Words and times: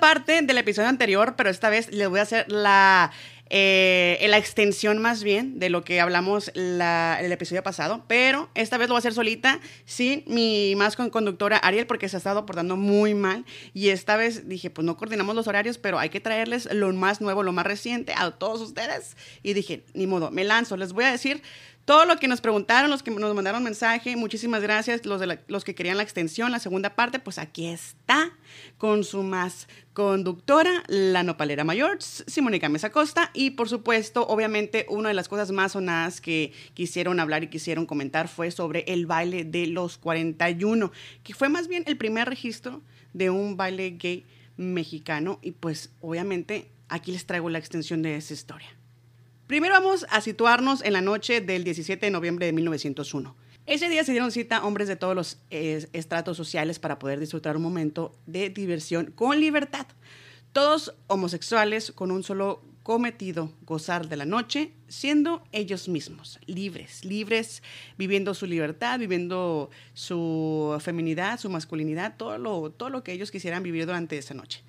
parte 0.00 0.42
del 0.42 0.58
episodio 0.58 0.88
anterior, 0.88 1.34
pero 1.36 1.50
esta 1.50 1.70
vez 1.70 1.92
les 1.92 2.08
voy 2.08 2.20
a 2.20 2.22
hacer 2.22 2.50
la, 2.50 3.12
eh, 3.54 4.24
la 4.28 4.38
extensión 4.38 4.96
más 4.98 5.22
bien 5.22 5.58
de 5.58 5.68
lo 5.68 5.84
que 5.84 6.00
hablamos 6.00 6.50
la, 6.54 7.18
el 7.20 7.30
episodio 7.32 7.62
pasado, 7.62 8.02
pero 8.08 8.48
esta 8.54 8.78
vez 8.78 8.88
lo 8.88 8.94
voy 8.94 8.98
a 8.98 9.00
hacer 9.00 9.12
solita, 9.12 9.60
sin 9.84 10.24
mi 10.26 10.74
más 10.74 10.96
con 10.96 11.10
conductora 11.10 11.58
Ariel, 11.58 11.86
porque 11.86 12.08
se 12.08 12.16
ha 12.16 12.18
estado 12.18 12.46
portando 12.46 12.76
muy 12.76 13.12
mal. 13.12 13.44
Y 13.74 13.90
esta 13.90 14.16
vez 14.16 14.48
dije, 14.48 14.70
pues 14.70 14.86
no 14.86 14.96
coordinamos 14.96 15.34
los 15.34 15.48
horarios, 15.48 15.76
pero 15.76 15.98
hay 15.98 16.08
que 16.08 16.20
traerles 16.20 16.72
lo 16.72 16.90
más 16.94 17.20
nuevo, 17.20 17.42
lo 17.42 17.52
más 17.52 17.66
reciente 17.66 18.14
a 18.16 18.30
todos 18.30 18.62
ustedes. 18.62 19.18
Y 19.42 19.52
dije, 19.52 19.84
ni 19.92 20.06
modo, 20.06 20.30
me 20.30 20.44
lanzo, 20.44 20.78
les 20.78 20.94
voy 20.94 21.04
a 21.04 21.12
decir 21.12 21.42
todo 21.84 22.04
lo 22.04 22.16
que 22.16 22.28
nos 22.28 22.40
preguntaron, 22.40 22.90
los 22.90 23.02
que 23.02 23.10
nos 23.10 23.34
mandaron 23.34 23.62
mensaje, 23.62 24.14
muchísimas 24.16 24.62
gracias. 24.62 25.04
Los, 25.04 25.20
de 25.20 25.40
los 25.48 25.64
que 25.64 25.74
querían 25.74 25.96
la 25.96 26.04
extensión, 26.04 26.52
la 26.52 26.60
segunda 26.60 26.94
parte, 26.94 27.18
pues 27.18 27.38
aquí 27.38 27.66
está, 27.66 28.30
con 28.78 29.02
su 29.02 29.24
más 29.24 29.66
conductora, 29.92 30.84
la 30.86 31.24
nopalera 31.24 31.64
mayor, 31.64 31.98
Simónica 32.00 32.68
Mesa 32.68 32.90
Costa. 32.90 33.30
Y 33.34 33.50
por 33.50 33.68
supuesto, 33.68 34.26
obviamente, 34.28 34.86
una 34.88 35.08
de 35.08 35.14
las 35.14 35.28
cosas 35.28 35.50
más 35.50 35.72
sonadas 35.72 36.20
que 36.20 36.52
quisieron 36.74 37.18
hablar 37.18 37.42
y 37.42 37.48
quisieron 37.48 37.84
comentar 37.84 38.28
fue 38.28 38.52
sobre 38.52 38.84
el 38.86 39.06
baile 39.06 39.44
de 39.44 39.66
los 39.66 39.98
41, 39.98 40.92
que 41.24 41.34
fue 41.34 41.48
más 41.48 41.66
bien 41.66 41.82
el 41.86 41.96
primer 41.96 42.28
registro 42.28 42.80
de 43.12 43.30
un 43.30 43.56
baile 43.56 43.90
gay 43.98 44.24
mexicano. 44.56 45.40
Y 45.42 45.52
pues, 45.52 45.90
obviamente, 46.00 46.70
aquí 46.88 47.10
les 47.10 47.26
traigo 47.26 47.50
la 47.50 47.58
extensión 47.58 48.02
de 48.02 48.16
esa 48.16 48.34
historia. 48.34 48.68
Primero 49.52 49.74
vamos 49.74 50.06
a 50.08 50.22
situarnos 50.22 50.82
en 50.82 50.94
la 50.94 51.02
noche 51.02 51.42
del 51.42 51.62
17 51.62 52.06
de 52.06 52.10
noviembre 52.10 52.46
de 52.46 52.54
1901. 52.54 53.36
Ese 53.66 53.90
día 53.90 54.02
se 54.02 54.12
dieron 54.12 54.32
cita 54.32 54.64
hombres 54.64 54.88
de 54.88 54.96
todos 54.96 55.14
los 55.14 55.36
eh, 55.50 55.86
estratos 55.92 56.38
sociales 56.38 56.78
para 56.78 56.98
poder 56.98 57.20
disfrutar 57.20 57.58
un 57.58 57.62
momento 57.62 58.16
de 58.24 58.48
diversión 58.48 59.12
con 59.14 59.38
libertad. 59.38 59.86
Todos 60.54 60.94
homosexuales 61.06 61.92
con 61.92 62.10
un 62.10 62.22
solo 62.22 62.62
cometido, 62.82 63.52
gozar 63.66 64.08
de 64.08 64.16
la 64.16 64.24
noche, 64.24 64.72
siendo 64.88 65.44
ellos 65.52 65.86
mismos, 65.86 66.40
libres, 66.46 67.04
libres, 67.04 67.62
viviendo 67.98 68.32
su 68.32 68.46
libertad, 68.46 68.98
viviendo 68.98 69.68
su 69.92 70.74
feminidad, 70.80 71.38
su 71.38 71.50
masculinidad, 71.50 72.16
todo 72.16 72.38
lo, 72.38 72.70
todo 72.70 72.88
lo 72.88 73.04
que 73.04 73.12
ellos 73.12 73.30
quisieran 73.30 73.62
vivir 73.62 73.84
durante 73.84 74.16
esa 74.16 74.32
noche. 74.32 74.62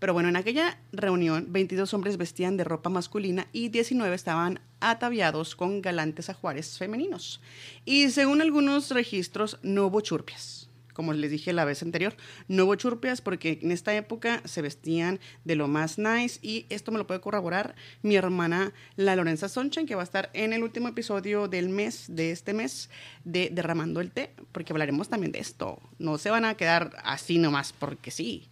Pero 0.00 0.14
bueno, 0.14 0.30
en 0.30 0.36
aquella 0.36 0.78
reunión, 0.92 1.46
22 1.50 1.92
hombres 1.92 2.16
vestían 2.16 2.56
de 2.56 2.64
ropa 2.64 2.88
masculina 2.88 3.46
y 3.52 3.68
19 3.68 4.14
estaban 4.14 4.60
ataviados 4.80 5.54
con 5.54 5.82
galantes 5.82 6.30
ajuares 6.30 6.78
femeninos. 6.78 7.42
Y 7.84 8.08
según 8.08 8.40
algunos 8.40 8.90
registros, 8.90 9.58
no 9.62 9.86
hubo 9.86 10.00
churpias. 10.00 10.70
Como 10.94 11.12
les 11.12 11.30
dije 11.30 11.52
la 11.52 11.66
vez 11.66 11.82
anterior, 11.82 12.16
no 12.48 12.64
hubo 12.64 12.74
churpias 12.76 13.20
porque 13.20 13.58
en 13.62 13.72
esta 13.72 13.94
época 13.94 14.42
se 14.46 14.62
vestían 14.62 15.20
de 15.44 15.54
lo 15.54 15.68
más 15.68 15.98
nice 15.98 16.38
y 16.42 16.66
esto 16.70 16.92
me 16.92 16.98
lo 16.98 17.06
puede 17.06 17.20
corroborar 17.20 17.74
mi 18.02 18.16
hermana 18.16 18.72
la 18.96 19.16
Lorenza 19.16 19.48
Sonchen 19.48 19.86
que 19.86 19.94
va 19.94 20.00
a 20.00 20.04
estar 20.04 20.30
en 20.32 20.52
el 20.52 20.62
último 20.62 20.88
episodio 20.88 21.46
del 21.46 21.68
mes, 21.68 22.06
de 22.08 22.32
este 22.32 22.54
mes, 22.54 22.90
de 23.24 23.50
Derramando 23.52 24.00
el 24.00 24.10
Té, 24.10 24.32
porque 24.50 24.72
hablaremos 24.72 25.08
también 25.08 25.32
de 25.32 25.40
esto. 25.40 25.78
No 25.98 26.16
se 26.18 26.30
van 26.30 26.46
a 26.46 26.56
quedar 26.56 26.96
así 27.04 27.38
nomás 27.38 27.72
porque 27.72 28.10
sí. 28.10 28.48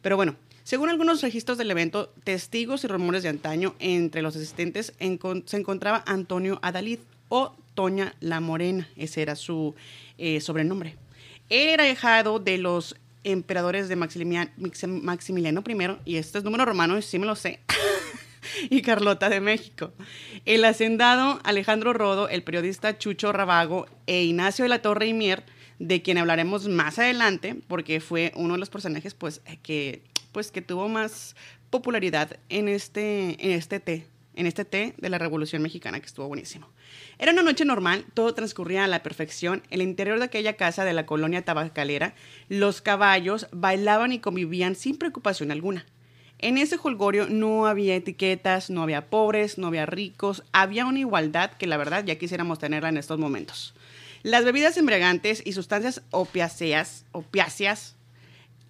Pero 0.00 0.16
bueno, 0.16 0.36
según 0.64 0.88
algunos 0.88 1.20
registros 1.20 1.58
del 1.58 1.70
evento, 1.70 2.08
testigos 2.24 2.84
y 2.84 2.86
rumores 2.86 3.22
de 3.22 3.28
antaño, 3.28 3.74
entre 3.80 4.22
los 4.22 4.34
asistentes 4.34 4.94
se 4.98 5.56
encontraba 5.58 6.02
Antonio 6.06 6.58
Adalid 6.62 7.00
o 7.28 7.54
Toña 7.74 8.14
la 8.20 8.40
Morena, 8.40 8.88
ese 8.96 9.20
era 9.20 9.36
su 9.36 9.74
eh, 10.16 10.40
sobrenombre. 10.40 10.96
Él 11.50 11.68
era 11.68 11.84
dejado 11.84 12.38
de 12.38 12.56
los 12.56 12.96
emperadores 13.24 13.88
de 13.90 13.96
Maximiliano, 13.96 15.62
I, 15.68 16.10
y 16.10 16.16
este 16.16 16.38
es 16.38 16.44
número 16.44 16.64
romano, 16.64 17.00
sí 17.02 17.18
me 17.18 17.26
lo 17.26 17.36
sé, 17.36 17.60
y 18.70 18.80
Carlota 18.80 19.28
de 19.28 19.40
México. 19.40 19.92
El 20.46 20.64
hacendado 20.64 21.40
Alejandro 21.44 21.92
Rodo, 21.92 22.30
el 22.30 22.42
periodista 22.42 22.96
Chucho 22.96 23.32
Rabago 23.32 23.86
e 24.06 24.22
Ignacio 24.22 24.64
de 24.64 24.70
la 24.70 24.80
Torre 24.80 25.08
y 25.08 25.12
Mier, 25.12 25.44
de 25.78 26.00
quien 26.00 26.16
hablaremos 26.16 26.68
más 26.68 26.98
adelante, 26.98 27.54
porque 27.68 28.00
fue 28.00 28.32
uno 28.34 28.54
de 28.54 28.60
los 28.60 28.70
personajes 28.70 29.12
pues, 29.12 29.42
que 29.62 30.02
pues 30.34 30.50
que 30.50 30.60
tuvo 30.60 30.90
más 30.90 31.34
popularidad 31.70 32.36
en 32.50 32.68
este, 32.68 33.42
en 33.42 33.52
este 33.52 33.80
té, 33.80 34.06
en 34.34 34.46
este 34.46 34.66
té 34.66 34.94
de 34.98 35.08
la 35.08 35.16
Revolución 35.16 35.62
Mexicana, 35.62 36.00
que 36.00 36.06
estuvo 36.06 36.28
buenísimo. 36.28 36.68
Era 37.18 37.32
una 37.32 37.42
noche 37.42 37.64
normal, 37.64 38.04
todo 38.12 38.34
transcurría 38.34 38.84
a 38.84 38.88
la 38.88 39.02
perfección. 39.02 39.62
El 39.70 39.80
interior 39.80 40.18
de 40.18 40.26
aquella 40.26 40.54
casa 40.54 40.84
de 40.84 40.92
la 40.92 41.06
colonia 41.06 41.42
tabacalera, 41.42 42.14
los 42.50 42.82
caballos 42.82 43.46
bailaban 43.52 44.12
y 44.12 44.18
convivían 44.18 44.74
sin 44.74 44.98
preocupación 44.98 45.50
alguna. 45.50 45.86
En 46.38 46.58
ese 46.58 46.76
holgorio 46.82 47.28
no 47.30 47.66
había 47.66 47.94
etiquetas, 47.94 48.68
no 48.68 48.82
había 48.82 49.08
pobres, 49.08 49.56
no 49.56 49.68
había 49.68 49.86
ricos, 49.86 50.42
había 50.52 50.84
una 50.84 50.98
igualdad 50.98 51.52
que 51.52 51.66
la 51.66 51.78
verdad 51.78 52.04
ya 52.04 52.18
quisiéramos 52.18 52.58
tenerla 52.58 52.90
en 52.90 52.98
estos 52.98 53.18
momentos. 53.18 53.74
Las 54.22 54.44
bebidas 54.44 54.76
embriagantes 54.76 55.42
y 55.44 55.52
sustancias 55.52 56.02
opiáceas, 56.10 57.06
opiáceas 57.12 57.94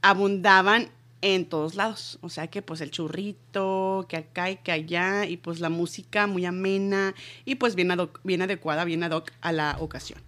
abundaban 0.03 0.91
en 1.25 1.47
todos 1.47 1.75
lados. 1.75 2.19
O 2.21 2.29
sea 2.29 2.49
que 2.49 2.61
pues 2.61 2.83
el 2.83 2.91
churrito, 2.91 4.05
que 4.11 4.19
acá 4.19 4.51
y 4.51 4.57
que 4.57 4.73
allá, 4.73 5.25
y 5.25 5.39
pues 5.39 5.59
la 5.59 5.71
música 5.71 6.27
muy 6.27 6.45
amena 6.45 7.15
y 7.47 7.55
pues 7.55 7.75
bien, 7.75 7.97
bien 8.25 8.43
adecuada, 8.43 8.85
bien 8.85 9.03
ad 9.03 9.13
hoc 9.13 9.33
a 9.41 9.51
la 9.51 9.79
ocasión. 9.81 10.21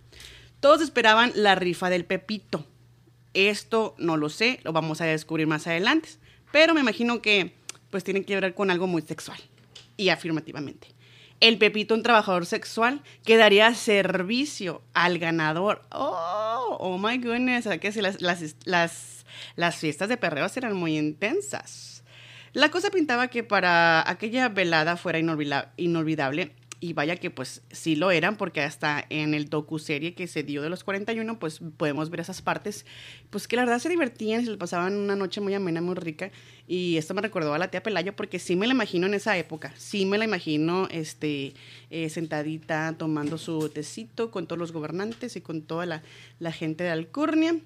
Todos 0.59 0.81
esperaban 0.81 1.33
la 1.35 1.55
rifa 1.55 1.91
del 1.91 2.07
Pepito. 2.07 2.65
Esto 3.35 3.95
no 3.99 4.17
lo 4.17 4.31
sé, 4.31 4.61
lo 4.65 4.73
vamos 4.73 5.03
a 5.03 5.05
descubrir 5.05 5.47
más 5.47 5.67
adelante, 5.67 6.09
pero 6.51 6.73
me 6.73 6.81
imagino 6.81 7.21
que 7.21 7.55
pues 7.91 8.03
tiene 8.03 8.25
que 8.25 8.41
ver 8.41 8.55
con 8.55 8.71
algo 8.71 8.87
muy 8.87 9.03
sexual 9.03 9.39
y 9.99 10.09
afirmativamente. 10.09 10.89
El 11.41 11.59
Pepito, 11.59 11.95
un 11.95 12.03
trabajador 12.03 12.47
sexual 12.47 13.03
que 13.23 13.37
daría 13.37 13.75
servicio 13.75 14.81
al 14.95 15.19
ganador. 15.19 15.83
Oh, 15.93 16.79
oh 16.81 16.97
my 16.97 17.19
goodness, 17.19 17.67
o 17.67 17.69
sea 17.69 17.79
que 17.79 17.93
si 17.93 18.01
las, 18.01 18.23
las, 18.23 18.57
las 18.65 19.16
las 19.55 19.77
fiestas 19.77 20.09
de 20.09 20.17
perreos 20.17 20.57
eran 20.57 20.75
muy 20.75 20.97
intensas. 20.97 22.03
La 22.53 22.71
cosa 22.71 22.91
pintaba 22.91 23.29
que 23.29 23.45
para 23.45 24.09
aquella 24.09 24.49
velada 24.49 24.97
fuera 24.97 25.19
inolvidable 25.19 26.53
y 26.81 26.93
vaya 26.93 27.17
que 27.17 27.31
pues 27.31 27.63
sí 27.71 27.97
lo 27.97 28.11
eran 28.11 28.37
porque 28.37 28.61
hasta 28.61 29.05
en 29.09 29.35
el 29.35 29.49
docu-serie 29.49 30.15
que 30.15 30.27
se 30.27 30.43
dio 30.43 30.63
de 30.63 30.71
los 30.71 30.85
41 30.85 31.39
pues 31.39 31.61
podemos 31.77 32.11
ver 32.11 32.21
esas 32.21 32.43
partes 32.43 32.85
pues 33.31 33.49
que 33.49 33.57
la 33.57 33.65
verdad 33.65 33.79
se 33.79 33.89
divertían 33.89 34.45
se 34.45 34.51
le 34.51 34.57
pasaban 34.57 34.95
una 34.95 35.17
noche 35.17 35.41
muy 35.41 35.55
amena 35.55 35.81
muy 35.81 35.95
rica 35.95 36.31
y 36.67 36.97
esto 36.97 37.15
me 37.15 37.23
recordó 37.23 37.55
a 37.55 37.59
la 37.59 37.69
tía 37.69 37.83
Pelayo 37.83 38.15
porque 38.15 38.39
sí 38.39 38.57
me 38.57 38.67
la 38.67 38.75
imagino 38.75 39.07
en 39.07 39.15
esa 39.15 39.37
época 39.39 39.73
sí 39.77 40.05
me 40.05 40.19
la 40.19 40.25
imagino 40.25 40.89
este 40.91 41.55
eh, 41.91 42.11
sentadita 42.11 42.95
tomando 42.99 43.39
su 43.39 43.69
tecito 43.71 44.31
con 44.31 44.47
todos 44.47 44.59
los 44.59 44.73
gobernantes 44.73 45.37
y 45.37 45.41
con 45.41 45.63
toda 45.63 45.87
la, 45.87 46.03
la 46.39 46.53
gente 46.53 46.85
de 46.85 46.91
Alcurnia 46.91 47.57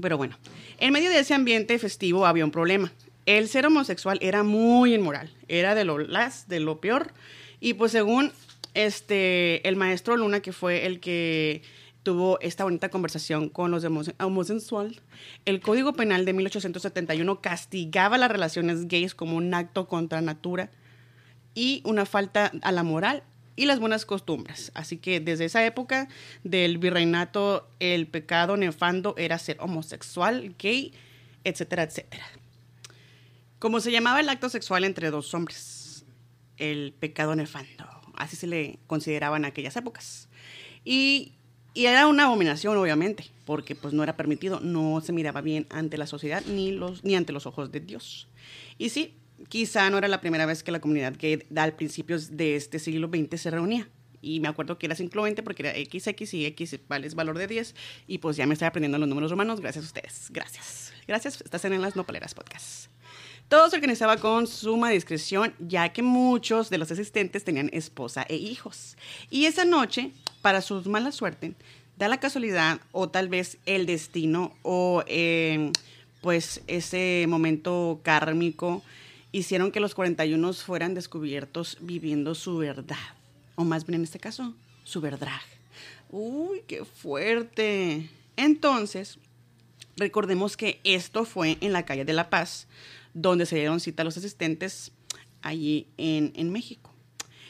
pero 0.00 0.16
bueno, 0.16 0.38
en 0.78 0.92
medio 0.92 1.10
de 1.10 1.20
ese 1.20 1.34
ambiente 1.34 1.78
festivo 1.78 2.26
había 2.26 2.44
un 2.44 2.50
problema. 2.50 2.92
El 3.26 3.48
ser 3.48 3.66
homosexual 3.66 4.18
era 4.20 4.42
muy 4.42 4.94
inmoral, 4.94 5.30
era 5.48 5.74
de 5.74 5.84
lo 5.84 5.98
las, 5.98 6.48
de 6.48 6.60
lo 6.60 6.80
peor. 6.80 7.12
Y 7.60 7.74
pues 7.74 7.92
según 7.92 8.32
este 8.74 9.66
el 9.68 9.76
maestro 9.76 10.16
Luna, 10.16 10.40
que 10.40 10.52
fue 10.52 10.86
el 10.86 10.98
que 10.98 11.62
tuvo 12.02 12.40
esta 12.40 12.64
bonita 12.64 12.88
conversación 12.88 13.48
con 13.48 13.70
los 13.70 13.84
homosexuales, 13.84 15.00
el 15.44 15.60
Código 15.60 15.92
Penal 15.92 16.24
de 16.24 16.32
1871 16.32 17.40
castigaba 17.40 18.18
las 18.18 18.30
relaciones 18.30 18.88
gays 18.88 19.14
como 19.14 19.36
un 19.36 19.54
acto 19.54 19.86
contra 19.86 20.20
natura 20.20 20.70
y 21.54 21.82
una 21.84 22.06
falta 22.06 22.50
a 22.62 22.72
la 22.72 22.82
moral 22.82 23.22
y 23.56 23.66
las 23.66 23.80
buenas 23.80 24.06
costumbres. 24.06 24.72
Así 24.74 24.96
que 24.98 25.20
desde 25.20 25.44
esa 25.44 25.64
época 25.64 26.08
del 26.44 26.78
virreinato, 26.78 27.68
el 27.80 28.06
pecado 28.06 28.56
nefando 28.56 29.14
era 29.16 29.38
ser 29.38 29.56
homosexual, 29.60 30.54
gay, 30.58 30.92
etcétera, 31.44 31.82
etcétera. 31.82 32.24
Como 33.58 33.80
se 33.80 33.92
llamaba 33.92 34.20
el 34.20 34.28
acto 34.28 34.48
sexual 34.48 34.84
entre 34.84 35.10
dos 35.10 35.32
hombres, 35.34 36.04
el 36.56 36.94
pecado 36.98 37.34
nefando, 37.34 37.84
así 38.16 38.36
se 38.36 38.46
le 38.46 38.78
consideraba 38.86 39.36
en 39.36 39.44
aquellas 39.44 39.76
épocas. 39.76 40.28
Y, 40.84 41.32
y, 41.74 41.86
era 41.86 42.06
una 42.08 42.24
abominación, 42.24 42.76
obviamente, 42.76 43.30
porque 43.44 43.76
pues 43.76 43.94
no 43.94 44.02
era 44.02 44.16
permitido, 44.16 44.58
no 44.60 45.00
se 45.00 45.12
miraba 45.12 45.40
bien 45.42 45.66
ante 45.70 45.96
la 45.96 46.06
sociedad 46.06 46.42
ni, 46.46 46.72
los, 46.72 47.04
ni 47.04 47.14
ante 47.14 47.32
los 47.32 47.46
ojos 47.46 47.70
de 47.70 47.80
Dios. 47.80 48.28
Y 48.78 48.88
sí, 48.88 49.14
quizá 49.48 49.90
no 49.90 49.98
era 49.98 50.08
la 50.08 50.20
primera 50.20 50.46
vez 50.46 50.62
que 50.62 50.72
la 50.72 50.80
comunidad 50.80 51.14
gay 51.18 51.44
al 51.56 51.74
principios 51.74 52.36
de 52.36 52.56
este 52.56 52.78
siglo 52.78 53.08
XX 53.08 53.40
se 53.40 53.50
reunía. 53.50 53.88
Y 54.20 54.38
me 54.40 54.48
acuerdo 54.48 54.78
que 54.78 54.86
era 54.86 54.94
simplemente 54.94 55.42
porque 55.42 55.62
era 55.62 55.72
XX 55.72 56.34
y 56.34 56.46
X 56.46 56.78
vale 56.88 57.06
es 57.08 57.14
valor 57.14 57.38
de 57.38 57.48
10. 57.48 57.74
Y 58.06 58.18
pues 58.18 58.36
ya 58.36 58.46
me 58.46 58.54
estoy 58.54 58.68
aprendiendo 58.68 58.98
los 58.98 59.08
números 59.08 59.30
romanos 59.30 59.60
gracias 59.60 59.84
a 59.84 59.88
ustedes. 59.88 60.28
Gracias. 60.30 60.92
Gracias. 61.08 61.40
Estás 61.40 61.64
en 61.64 61.82
las 61.82 61.96
Nopaleras 61.96 62.34
Podcast. 62.34 62.86
Todo 63.48 63.68
se 63.68 63.76
organizaba 63.76 64.16
con 64.16 64.46
suma 64.46 64.90
discreción, 64.90 65.54
ya 65.58 65.92
que 65.92 66.02
muchos 66.02 66.70
de 66.70 66.78
los 66.78 66.90
asistentes 66.92 67.44
tenían 67.44 67.68
esposa 67.72 68.24
e 68.28 68.36
hijos. 68.36 68.96
Y 69.28 69.46
esa 69.46 69.64
noche, 69.64 70.12
para 70.40 70.60
su 70.62 70.80
mala 70.88 71.10
suerte, 71.10 71.54
da 71.98 72.08
la 72.08 72.20
casualidad 72.20 72.80
o 72.92 73.08
tal 73.08 73.28
vez 73.28 73.58
el 73.66 73.86
destino 73.86 74.54
o... 74.62 75.02
Eh, 75.06 75.72
pues 76.22 76.62
ese 76.68 77.26
momento 77.28 78.00
kármico 78.02 78.82
hicieron 79.32 79.72
que 79.72 79.80
los 79.80 79.94
41 79.94 80.52
fueran 80.52 80.94
descubiertos 80.94 81.78
viviendo 81.80 82.34
su 82.34 82.58
verdad, 82.58 82.96
o 83.56 83.64
más 83.64 83.86
bien 83.86 84.00
en 84.00 84.04
este 84.04 84.18
caso, 84.18 84.54
su 84.84 85.00
verdad. 85.00 85.40
Uy, 86.10 86.62
qué 86.66 86.84
fuerte. 86.84 88.10
Entonces, 88.36 89.18
recordemos 89.96 90.56
que 90.56 90.80
esto 90.84 91.24
fue 91.24 91.56
en 91.60 91.72
la 91.72 91.84
calle 91.84 92.04
de 92.04 92.12
La 92.12 92.30
Paz, 92.30 92.66
donde 93.14 93.46
se 93.46 93.56
dieron 93.56 93.80
cita 93.80 94.02
a 94.02 94.04
los 94.04 94.16
asistentes 94.16 94.92
allí 95.40 95.86
en, 95.96 96.32
en 96.36 96.52
México. 96.52 96.90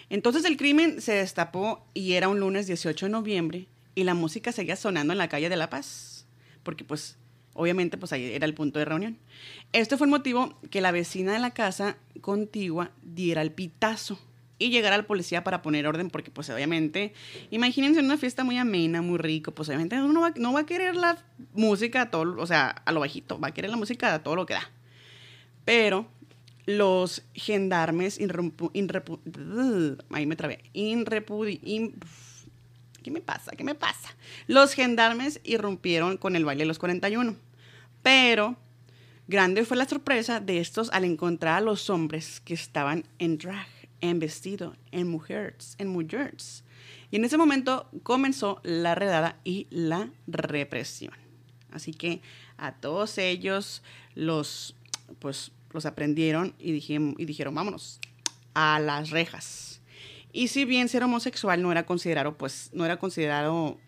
Entonces 0.09 0.45
el 0.45 0.57
crimen 0.57 1.01
se 1.01 1.13
destapó 1.13 1.87
y 1.95 2.13
era 2.13 2.29
un 2.29 2.39
lunes 2.39 2.67
18 2.67 3.07
de 3.07 3.13
noviembre 3.13 3.67
y 3.95 4.05
la 4.05 4.15
música 4.15 4.53
seguía 4.53 4.77
sonando 4.77 5.13
en 5.13 5.19
la 5.19 5.29
calle 5.29 5.49
de 5.49 5.57
La 5.57 5.71
Paz, 5.71 6.27
porque 6.63 6.85
pues 6.85 7.17
obviamente 7.55 7.97
pues 7.99 8.13
ahí 8.13 8.33
era 8.33 8.47
el 8.47 8.55
punto 8.55 8.79
de 8.79 8.85
reunión. 8.85 9.19
Este 9.73 9.97
fue 9.97 10.07
el 10.07 10.11
motivo 10.11 10.59
que 10.71 10.81
la 10.81 10.93
vecina 10.93 11.33
de 11.33 11.39
la 11.39 11.51
casa 11.51 11.97
contigua 12.21 12.91
diera 13.03 13.43
el 13.43 13.53
pitazo 13.53 14.19
y 14.59 14.71
llegara 14.71 14.95
al 14.95 15.05
policía 15.05 15.43
para 15.43 15.61
poner 15.61 15.87
orden, 15.87 16.09
porque 16.09 16.31
pues 16.31 16.49
obviamente, 16.51 17.13
imagínense 17.51 18.01
una 18.01 18.17
fiesta 18.17 18.45
muy 18.45 18.59
amena, 18.59 19.03
muy 19.03 19.19
rico, 19.19 19.51
pues 19.53 19.69
obviamente 19.69 20.01
uno 20.01 20.21
va, 20.21 20.33
no 20.37 20.53
va 20.53 20.61
a 20.61 20.67
querer 20.67 20.95
la 20.95 21.19
música 21.53 22.03
a 22.03 22.11
todo, 22.11 22.41
o 22.41 22.47
sea, 22.47 22.69
a 22.69 22.93
lo 22.93 23.01
bajito, 23.01 23.41
va 23.41 23.49
a 23.49 23.55
querer 23.55 23.71
la 23.71 23.77
música 23.77 24.15
a 24.15 24.23
todo 24.23 24.37
lo 24.37 24.47
que 24.47 24.55
da. 24.55 24.71
Pero 25.65 26.07
los 26.67 27.23
gendarmes 27.35 28.19
ahí 30.11 30.27
me 30.27 30.37
trabé, 30.37 30.61
¿Qué 33.03 33.11
me 33.11 33.21
pasa? 33.21 33.53
¿Qué 33.53 33.65
me 33.65 33.75
pasa? 33.75 34.15
Los 34.47 34.75
gendarmes 34.75 35.41
irrumpieron 35.45 36.17
con 36.17 36.37
el 36.37 36.45
baile 36.45 36.63
de 36.63 36.69
los 36.69 36.79
41. 36.79 37.37
Pero 38.03 38.57
grande 39.29 39.65
fue 39.65 39.77
la 39.77 39.89
sorpresa 39.89 40.41
de 40.41 40.59
estos 40.59 40.91
al 40.91 41.05
encontrar 41.05 41.59
a 41.59 41.61
los 41.61 41.91
hombres 41.91 42.41
que 42.41 42.55
estaban 42.55 43.05
en 43.19 43.39
drag, 43.39 43.69
en 44.01 44.19
vestido, 44.19 44.75
en 44.91 45.09
mujeres, 45.09 45.75
en 45.79 45.89
mujeres. 45.89 46.65
Y 47.11 47.17
en 47.17 47.25
ese 47.25 47.37
momento 47.37 47.89
comenzó 48.03 48.61
la 48.63 48.95
redada 48.95 49.37
y 49.45 49.67
la 49.71 50.11
represión. 50.27 51.15
Así 51.71 51.93
que 51.93 52.23
a 52.57 52.73
todos 52.73 53.19
ellos 53.19 53.83
los, 54.15 54.75
pues, 55.19 55.53
los 55.73 55.87
aprendieron 55.87 56.55
y 56.59 56.73
dijeron, 56.73 57.15
y 57.19 57.25
dijeron, 57.25 57.55
vámonos 57.55 58.01
a 58.55 58.79
las 58.81 59.11
rejas. 59.11 59.82
Y 60.33 60.49
si 60.49 60.65
bien 60.65 60.89
ser 60.89 61.03
homosexual 61.03 61.61
no 61.63 61.71
era 61.71 61.85
considerado, 61.85 62.37
pues, 62.39 62.71
no 62.73 62.85
era 62.85 62.99
considerado 62.99 63.79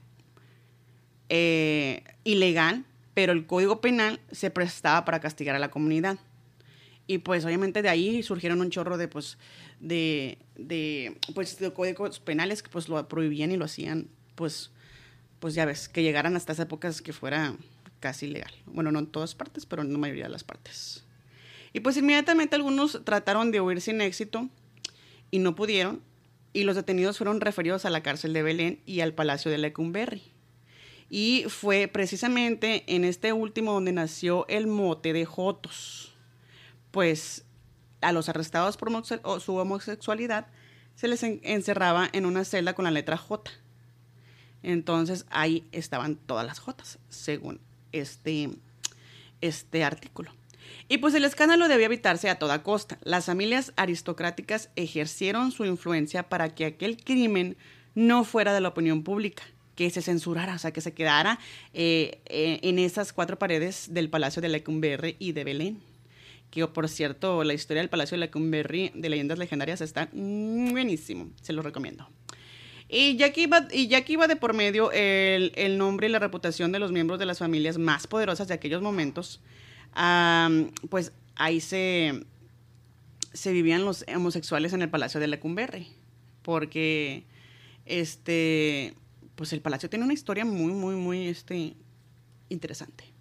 eh, 1.28 2.04
ilegal, 2.24 2.84
pero 3.14 3.32
el 3.32 3.46
código 3.46 3.80
penal 3.80 4.20
se 4.30 4.50
prestaba 4.50 5.04
para 5.04 5.20
castigar 5.20 5.56
a 5.56 5.58
la 5.58 5.70
comunidad. 5.70 6.18
Y 7.06 7.18
pues 7.18 7.44
obviamente 7.44 7.82
de 7.82 7.88
ahí 7.88 8.22
surgieron 8.22 8.60
un 8.60 8.70
chorro 8.70 8.96
de, 8.96 9.08
pues, 9.08 9.38
de, 9.80 10.38
de, 10.56 11.18
pues, 11.34 11.58
de 11.58 11.72
códigos 11.72 12.20
penales 12.20 12.62
que 12.62 12.70
pues 12.70 12.88
lo 12.88 13.08
prohibían 13.08 13.52
y 13.52 13.56
lo 13.56 13.64
hacían, 13.66 14.08
pues, 14.34 14.70
pues 15.38 15.54
ya 15.54 15.64
ves, 15.64 15.88
que 15.88 16.02
llegaran 16.02 16.36
hasta 16.36 16.52
esas 16.52 16.66
épocas 16.66 17.02
que 17.02 17.12
fuera 17.12 17.56
casi 18.00 18.26
ilegal. 18.26 18.52
Bueno, 18.66 18.90
no 18.92 18.98
en 18.98 19.06
todas 19.06 19.34
partes, 19.34 19.66
pero 19.66 19.82
en 19.82 19.92
la 19.92 19.98
mayoría 19.98 20.24
de 20.24 20.30
las 20.30 20.44
partes. 20.44 21.04
Y 21.72 21.80
pues 21.80 21.96
inmediatamente 21.96 22.56
algunos 22.56 23.02
trataron 23.04 23.50
de 23.50 23.60
huir 23.60 23.80
sin 23.80 24.00
éxito 24.00 24.48
y 25.30 25.40
no 25.40 25.54
pudieron 25.54 26.00
y 26.54 26.62
los 26.62 26.76
detenidos 26.76 27.18
fueron 27.18 27.42
referidos 27.42 27.84
a 27.84 27.90
la 27.90 28.02
cárcel 28.02 28.32
de 28.32 28.42
Belén 28.42 28.80
y 28.86 29.00
al 29.00 29.12
Palacio 29.12 29.50
de 29.50 29.58
Lecumberri. 29.58 30.22
Y 31.10 31.44
fue 31.48 31.88
precisamente 31.88 32.84
en 32.86 33.04
este 33.04 33.34
último 33.34 33.72
donde 33.72 33.92
nació 33.92 34.46
el 34.48 34.66
mote 34.66 35.12
de 35.12 35.26
Jotos. 35.26 36.14
Pues 36.92 37.44
a 38.00 38.12
los 38.12 38.28
arrestados 38.28 38.76
por 38.76 38.90
su 39.40 39.56
homosexualidad 39.56 40.46
se 40.94 41.08
les 41.08 41.22
encerraba 41.22 42.08
en 42.12 42.24
una 42.24 42.44
celda 42.44 42.74
con 42.74 42.84
la 42.84 42.90
letra 42.90 43.16
J. 43.16 43.50
Entonces 44.62 45.26
ahí 45.30 45.66
estaban 45.72 46.16
todas 46.16 46.46
las 46.46 46.60
Jotas, 46.60 46.98
según 47.08 47.60
este, 47.92 48.50
este 49.40 49.82
artículo. 49.82 50.30
Y 50.88 50.98
pues 50.98 51.14
el 51.14 51.24
escándalo 51.24 51.68
debía 51.68 51.86
evitarse 51.86 52.28
a 52.28 52.38
toda 52.38 52.62
costa. 52.62 52.98
Las 53.02 53.26
familias 53.26 53.72
aristocráticas 53.76 54.70
ejercieron 54.76 55.50
su 55.50 55.64
influencia 55.64 56.28
para 56.28 56.54
que 56.54 56.66
aquel 56.66 56.96
crimen 57.02 57.56
no 57.94 58.24
fuera 58.24 58.52
de 58.52 58.60
la 58.60 58.68
opinión 58.68 59.02
pública, 59.02 59.44
que 59.76 59.88
se 59.90 60.02
censurara, 60.02 60.54
o 60.54 60.58
sea, 60.58 60.72
que 60.72 60.80
se 60.80 60.92
quedara 60.92 61.38
eh, 61.72 62.20
eh, 62.26 62.60
en 62.62 62.78
esas 62.78 63.12
cuatro 63.12 63.38
paredes 63.38 63.92
del 63.92 64.10
Palacio 64.10 64.42
de 64.42 64.48
Lecumberri 64.48 65.16
y 65.18 65.32
de 65.32 65.44
Belén. 65.44 65.80
Que, 66.50 66.66
por 66.68 66.88
cierto, 66.88 67.42
la 67.42 67.54
historia 67.54 67.82
del 67.82 67.90
Palacio 67.90 68.16
de 68.16 68.20
Lecumberri 68.20 68.92
de 68.94 69.08
leyendas 69.08 69.38
legendarias 69.38 69.80
está 69.80 70.08
buenísimo, 70.12 71.30
se 71.40 71.52
lo 71.52 71.62
recomiendo. 71.62 72.08
Y 72.88 73.16
ya 73.16 73.32
que 73.32 73.40
iba, 73.40 73.66
y 73.72 73.88
ya 73.88 74.04
que 74.04 74.12
iba 74.12 74.28
de 74.28 74.36
por 74.36 74.52
medio 74.52 74.92
el 74.92 75.78
nombre 75.78 76.06
y 76.06 76.10
la 76.10 76.18
reputación 76.20 76.70
de 76.70 76.78
los 76.78 76.92
miembros 76.92 77.18
de 77.18 77.26
las 77.26 77.38
familias 77.38 77.78
más 77.78 78.06
poderosas 78.06 78.46
de 78.46 78.54
aquellos 78.54 78.82
momentos, 78.82 79.40
pues 80.90 81.12
ahí 81.36 81.60
se, 81.60 82.24
se 83.32 83.52
vivían 83.52 83.84
los 83.84 84.04
homosexuales 84.14 84.72
en 84.72 84.82
el 84.82 84.90
Palacio 84.90 85.20
de 85.20 85.28
Lecumberri, 85.28 85.88
porque 86.42 87.24
este, 87.86 88.94
pues 89.34 89.52
el 89.52 89.60
palacio 89.60 89.90
tiene 89.90 90.04
una 90.04 90.14
historia 90.14 90.44
muy, 90.44 90.72
muy, 90.72 90.96
muy 90.96 91.28
este, 91.28 91.74
interesante. 92.48 93.13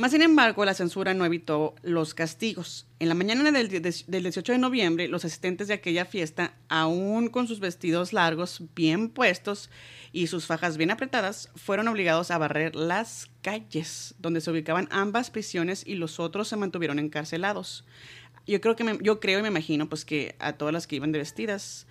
Más 0.00 0.12
sin 0.12 0.22
embargo, 0.22 0.64
la 0.64 0.72
censura 0.72 1.12
no 1.12 1.26
evitó 1.26 1.74
los 1.82 2.14
castigos. 2.14 2.86
En 3.00 3.10
la 3.10 3.14
mañana 3.14 3.52
del, 3.52 3.68
del, 3.68 4.22
18 4.22 4.52
de 4.52 4.58
noviembre, 4.58 5.08
los 5.08 5.26
asistentes 5.26 5.68
de 5.68 5.74
aquella 5.74 6.06
fiesta, 6.06 6.54
aún 6.70 7.28
con 7.28 7.46
sus 7.46 7.60
vestidos 7.60 8.14
largos 8.14 8.62
bien 8.74 9.10
puestos 9.10 9.68
y 10.10 10.28
sus 10.28 10.46
fajas 10.46 10.78
bien 10.78 10.90
apretadas, 10.90 11.50
fueron 11.54 11.86
obligados 11.86 12.30
a 12.30 12.38
barrer 12.38 12.76
las 12.76 13.28
calles 13.42 14.14
donde 14.18 14.40
se 14.40 14.50
ubicaban 14.50 14.88
ambas 14.90 15.30
prisiones 15.30 15.86
y 15.86 15.96
los 15.96 16.18
otros 16.18 16.48
se 16.48 16.56
mantuvieron 16.56 16.98
encarcelados. 16.98 17.84
Yo 18.46 18.58
creo 18.62 18.76
que 18.76 18.84
me, 18.84 18.98
yo 19.02 19.20
creo 19.20 19.40
y 19.40 19.42
me 19.42 19.48
imagino 19.48 19.90
pues 19.90 20.06
que 20.06 20.34
a 20.38 20.54
todas 20.54 20.72
las 20.72 20.86
que 20.86 20.96
iban 20.96 21.12
de 21.12 21.18
vestidas 21.18 21.86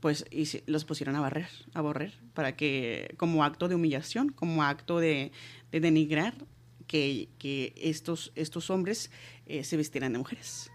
pues 0.00 0.24
y 0.32 0.48
los 0.66 0.84
pusieron 0.84 1.14
a 1.14 1.20
barrer, 1.20 1.46
a 1.74 1.80
borrer, 1.80 2.12
para 2.34 2.56
que 2.56 3.14
como 3.18 3.44
acto 3.44 3.68
de 3.68 3.76
humillación, 3.76 4.30
como 4.30 4.64
acto 4.64 4.98
de 4.98 5.30
denigrar 5.70 6.34
que, 6.92 7.72
estos, 7.76 8.32
estos 8.34 8.70
hombres 8.70 9.10
eh, 9.46 9.64
se 9.64 9.76
vistieran 9.76 10.12
de 10.12 10.18
mujeres. 10.18 10.70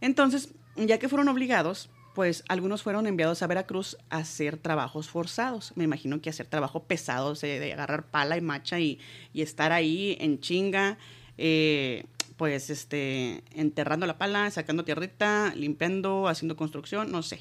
Entonces, 0.00 0.50
ya 0.76 0.98
que 0.98 1.08
fueron 1.08 1.28
obligados, 1.28 1.88
pues 2.14 2.44
algunos 2.48 2.82
fueron 2.82 3.06
enviados 3.06 3.42
a 3.42 3.46
Veracruz 3.46 3.96
a 4.10 4.18
hacer 4.18 4.56
trabajos 4.56 5.08
forzados. 5.08 5.72
Me 5.76 5.84
imagino 5.84 6.20
que 6.20 6.30
hacer 6.30 6.46
trabajo 6.46 6.84
pesado, 6.84 7.34
de 7.34 7.72
agarrar 7.72 8.06
pala 8.06 8.36
y 8.36 8.40
macha 8.40 8.80
y, 8.80 8.98
estar 9.34 9.72
ahí 9.72 10.16
en 10.20 10.40
chinga, 10.40 10.98
eh, 11.38 12.04
pues 12.36 12.70
este, 12.70 13.44
enterrando 13.52 14.06
la 14.06 14.18
pala, 14.18 14.50
sacando 14.50 14.84
tierrita, 14.84 15.54
limpiando, 15.54 16.28
haciendo 16.28 16.56
construcción, 16.56 17.12
no 17.12 17.22
sé. 17.22 17.40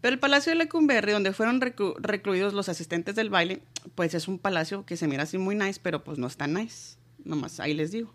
Pero 0.00 0.14
el 0.14 0.18
Palacio 0.18 0.50
de 0.50 0.56
Lecumberri, 0.56 1.12
donde 1.12 1.32
fueron 1.32 1.60
recluidos 1.60 2.54
los 2.54 2.68
asistentes 2.68 3.14
del 3.14 3.30
baile, 3.30 3.62
pues 3.94 4.14
es 4.14 4.26
un 4.26 4.40
palacio 4.40 4.84
que 4.84 4.96
se 4.96 5.06
mira 5.06 5.22
así 5.22 5.38
muy 5.38 5.54
nice, 5.54 5.78
pero 5.80 6.02
pues 6.02 6.18
no 6.18 6.26
está 6.26 6.48
nice. 6.48 6.96
Nomás 7.24 7.60
ahí 7.60 7.74
les 7.74 7.92
digo. 7.92 8.12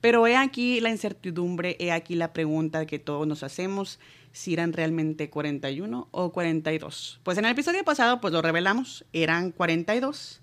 Pero 0.00 0.26
he 0.26 0.36
aquí 0.36 0.80
la 0.80 0.90
incertidumbre, 0.90 1.76
he 1.78 1.92
aquí 1.92 2.14
la 2.14 2.32
pregunta 2.32 2.86
que 2.86 2.98
todos 2.98 3.26
nos 3.26 3.42
hacemos, 3.42 3.98
si 4.32 4.54
eran 4.54 4.72
realmente 4.72 5.28
41 5.28 6.08
o 6.10 6.32
42. 6.32 7.20
Pues 7.22 7.36
en 7.38 7.44
el 7.44 7.52
episodio 7.52 7.84
pasado 7.84 8.20
pues 8.20 8.32
lo 8.32 8.40
revelamos, 8.40 9.04
eran 9.12 9.52
42, 9.52 10.40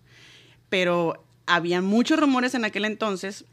pero 0.69 1.25
había 1.45 1.81
muchos 1.81 2.19
rumores 2.19 2.53
en 2.53 2.65
aquel 2.65 2.85
entonces 2.85 3.45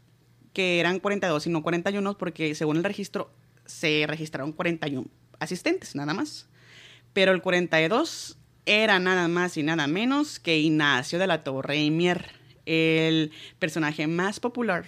que 0.53 0.79
eran 0.79 0.99
42 0.99 1.47
y 1.47 1.49
no 1.49 1.63
41 1.63 2.17
porque 2.17 2.53
según 2.55 2.77
el 2.77 2.83
registro 2.83 3.31
se 3.65 4.05
registraron 4.07 4.51
41 4.51 5.07
asistentes 5.39 5.95
nada 5.95 6.13
más. 6.13 6.47
Pero 7.13 7.31
el 7.31 7.41
42 7.41 8.37
era 8.65 8.99
nada 8.99 9.27
más 9.27 9.57
y 9.57 9.63
nada 9.63 9.87
menos 9.87 10.39
que 10.39 10.57
Ignacio 10.57 11.19
de 11.19 11.27
la 11.27 11.43
Torre 11.43 11.77
y 11.77 11.91
Mier, 11.91 12.31
el 12.65 13.31
personaje 13.59 14.07
más 14.07 14.39
popular 14.39 14.85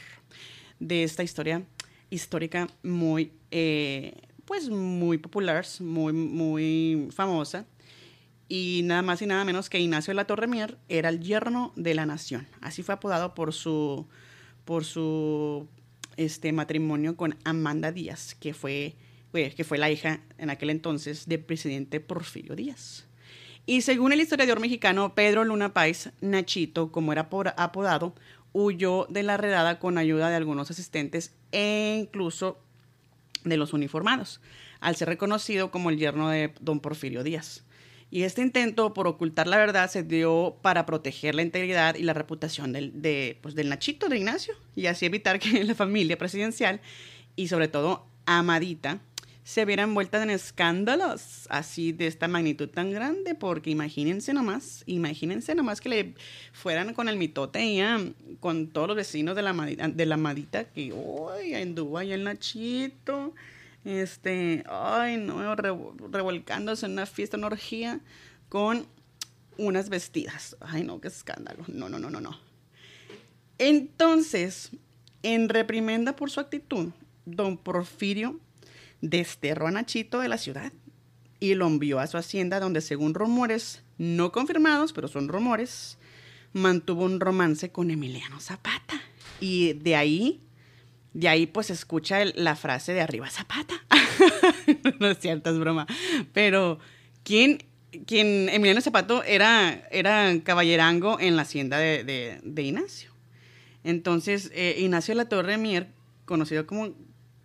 de 0.79 1.03
esta 1.03 1.23
historia 1.23 1.63
histórica 2.09 2.67
muy, 2.83 3.31
eh, 3.51 4.13
pues 4.45 4.69
muy 4.69 5.17
popular, 5.17 5.65
muy, 5.79 6.13
muy 6.13 7.09
famosa. 7.11 7.65
Y 8.49 8.81
nada 8.85 9.01
más 9.01 9.21
y 9.21 9.25
nada 9.25 9.43
menos 9.43 9.69
que 9.69 9.79
Ignacio 9.79 10.11
de 10.11 10.15
la 10.15 10.25
Torre 10.25 10.47
Mier 10.47 10.77
era 10.87 11.09
el 11.09 11.19
yerno 11.19 11.73
de 11.75 11.93
la 11.93 12.05
nación. 12.05 12.47
Así 12.61 12.81
fue 12.81 12.95
apodado 12.95 13.33
por 13.33 13.53
su, 13.53 14.07
por 14.63 14.85
su 14.85 15.67
este, 16.15 16.53
matrimonio 16.53 17.17
con 17.17 17.35
Amanda 17.43 17.91
Díaz, 17.91 18.35
que 18.35 18.53
fue, 18.53 18.95
que 19.33 19.63
fue 19.65 19.77
la 19.77 19.91
hija 19.91 20.21
en 20.37 20.49
aquel 20.49 20.69
entonces 20.69 21.27
del 21.27 21.41
presidente 21.41 21.99
Porfirio 21.99 22.55
Díaz. 22.55 23.05
Y 23.69 23.81
según 23.81 24.13
el 24.13 24.21
historiador 24.21 24.61
mexicano 24.61 25.13
Pedro 25.13 25.43
Luna 25.43 25.73
Pais, 25.73 26.09
Nachito, 26.21 26.89
como 26.89 27.11
era 27.11 27.27
apodado, 27.57 28.15
huyó 28.53 29.05
de 29.09 29.23
la 29.23 29.35
redada 29.35 29.77
con 29.77 29.97
ayuda 29.97 30.29
de 30.29 30.37
algunos 30.37 30.71
asistentes 30.71 31.35
e 31.51 31.97
incluso 31.99 32.59
de 33.43 33.57
los 33.57 33.73
uniformados, 33.73 34.39
al 34.79 34.95
ser 34.95 35.09
reconocido 35.09 35.69
como 35.69 35.89
el 35.89 35.97
yerno 35.97 36.29
de 36.29 36.53
don 36.61 36.79
Porfirio 36.79 37.23
Díaz. 37.23 37.65
Y 38.09 38.23
este 38.23 38.41
intento 38.41 38.93
por 38.93 39.05
ocultar 39.05 39.47
la 39.47 39.57
verdad 39.57 39.91
se 39.91 40.01
dio 40.01 40.55
para 40.61 40.85
proteger 40.85 41.35
la 41.35 41.41
integridad 41.41 41.95
y 41.95 42.03
la 42.03 42.13
reputación 42.13 42.71
del, 42.71 43.01
de, 43.01 43.37
pues, 43.41 43.53
del 43.53 43.67
Nachito 43.67 44.07
de 44.07 44.17
Ignacio 44.17 44.53
y 44.77 44.85
así 44.85 45.05
evitar 45.05 45.39
que 45.39 45.61
la 45.65 45.75
familia 45.75 46.17
presidencial 46.17 46.79
y 47.35 47.49
sobre 47.49 47.67
todo 47.67 48.07
Amadita 48.25 49.01
se 49.47 49.63
viera 49.63 49.83
envuelta 49.83 50.21
en 50.21 50.29
escándalos 50.29 51.47
así 51.49 51.93
de 51.93 52.07
esta 52.07 52.27
magnitud 52.27 52.67
tan 52.67 52.91
grande, 52.91 53.33
porque 53.33 53.69
imagínense 53.69 54.33
nomás, 54.33 54.83
imagínense 54.87 55.55
nomás 55.55 55.79
que 55.79 55.87
le 55.87 56.15
fueran 56.51 56.93
con 56.93 57.07
el 57.07 57.15
mitote 57.15 57.77
con 58.41 58.67
todos 58.67 58.89
los 58.89 58.97
vecinos 58.97 59.37
de 59.37 59.43
la, 59.43 59.53
de 59.53 60.05
la 60.05 60.15
Amadita 60.15 60.65
que, 60.65 60.91
uy, 60.91 61.53
anduvo 61.53 61.97
ahí 61.97 62.11
el 62.11 62.25
Nachito 62.25 63.33
este, 63.85 64.65
ay, 64.69 65.15
no, 65.15 65.55
revolcándose 65.55 66.85
en 66.85 66.91
una 66.91 67.05
fiesta, 67.05 67.37
una 67.37 67.47
orgía 67.47 68.01
con 68.49 68.85
unas 69.57 69.87
vestidas. 69.87 70.57
Ay, 70.59 70.83
no, 70.83 70.99
qué 70.99 71.07
escándalo. 71.07 71.63
No, 71.69 71.87
no, 71.87 71.99
no, 71.99 72.09
no, 72.09 72.19
no. 72.19 72.37
Entonces, 73.59 74.71
en 75.23 75.47
reprimenda 75.47 76.17
por 76.17 76.31
su 76.31 76.41
actitud, 76.41 76.89
don 77.25 77.55
Porfirio 77.55 78.41
desterró 79.01 79.67
a 79.67 79.71
Nachito 79.71 80.19
de 80.19 80.29
la 80.29 80.37
ciudad 80.37 80.71
y 81.39 81.55
lo 81.55 81.67
envió 81.67 81.99
a 81.99 82.07
su 82.07 82.17
hacienda 82.17 82.59
donde, 82.59 82.81
según 82.81 83.13
rumores 83.13 83.83
no 83.97 84.31
confirmados, 84.31 84.93
pero 84.93 85.07
son 85.07 85.27
rumores, 85.27 85.97
mantuvo 86.53 87.05
un 87.05 87.19
romance 87.19 87.71
con 87.71 87.91
Emiliano 87.91 88.39
Zapata. 88.39 89.01
Y 89.39 89.73
de 89.73 89.95
ahí 89.95 90.41
de 91.17 91.27
ahí 91.27 91.47
pues 91.47 91.71
escucha 91.71 92.23
la 92.35 92.55
frase 92.55 92.93
de 92.93 93.01
arriba 93.01 93.27
Zapata. 93.27 93.73
no 94.99 95.07
es 95.07 95.17
cierto, 95.17 95.49
es 95.49 95.57
broma. 95.57 95.87
Pero, 96.31 96.77
¿quién, 97.23 97.63
quién 98.05 98.49
Emiliano 98.49 98.81
Zapato 98.81 99.23
era, 99.23 99.87
era 99.89 100.31
caballerango 100.43 101.19
en 101.19 101.35
la 101.35 101.41
hacienda 101.41 101.79
de, 101.79 102.39
de, 102.43 102.61
Ignacio? 102.61 103.09
Entonces, 103.83 104.51
eh, 104.53 104.75
Ignacio 104.77 105.13
de 105.13 105.15
la 105.15 105.27
Torre 105.27 105.57
Mier, 105.57 105.87
conocido 106.25 106.67
como 106.67 106.93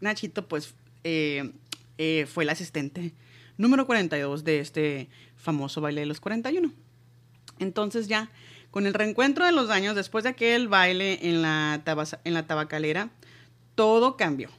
Nachito, 0.00 0.46
pues 0.48 0.74
eh, 1.04 1.52
eh, 1.98 2.26
fue 2.26 2.44
el 2.44 2.50
asistente 2.50 3.14
número 3.56 3.86
42 3.86 4.44
de 4.44 4.60
este 4.60 5.08
famoso 5.36 5.80
baile 5.80 6.00
de 6.00 6.06
los 6.06 6.20
41. 6.20 6.72
Entonces 7.58 8.08
ya, 8.08 8.30
con 8.70 8.86
el 8.86 8.94
reencuentro 8.94 9.44
de 9.44 9.52
los 9.52 9.70
años, 9.70 9.94
después 9.94 10.24
de 10.24 10.30
aquel 10.30 10.68
baile 10.68 11.18
en 11.22 11.42
la, 11.42 11.82
en 12.24 12.34
la 12.34 12.46
tabacalera, 12.46 13.10
todo 13.74 14.16
cambió. 14.16 14.50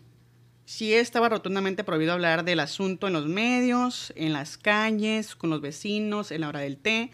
Sí 0.65 0.93
estaba 0.93 1.29
rotundamente 1.29 1.83
prohibido 1.83 2.13
hablar 2.13 2.45
del 2.45 2.61
asunto 2.61 3.07
en 3.07 3.13
los 3.13 3.27
medios, 3.27 4.13
en 4.15 4.31
las 4.31 4.57
calles, 4.57 5.35
con 5.35 5.49
los 5.49 5.59
vecinos, 5.59 6.31
en 6.31 6.41
la 6.41 6.47
hora 6.47 6.61
del 6.61 6.77
té, 6.77 7.11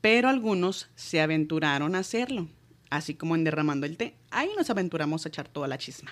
pero 0.00 0.28
algunos 0.28 0.88
se 0.94 1.20
aventuraron 1.20 1.94
a 1.94 1.98
hacerlo, 1.98 2.48
así 2.88 3.14
como 3.14 3.34
en 3.34 3.44
Derramando 3.44 3.84
el 3.84 3.98
té. 3.98 4.14
Ahí 4.30 4.48
nos 4.56 4.70
aventuramos 4.70 5.26
a 5.26 5.28
echar 5.28 5.48
toda 5.48 5.68
la 5.68 5.76
chisma. 5.76 6.10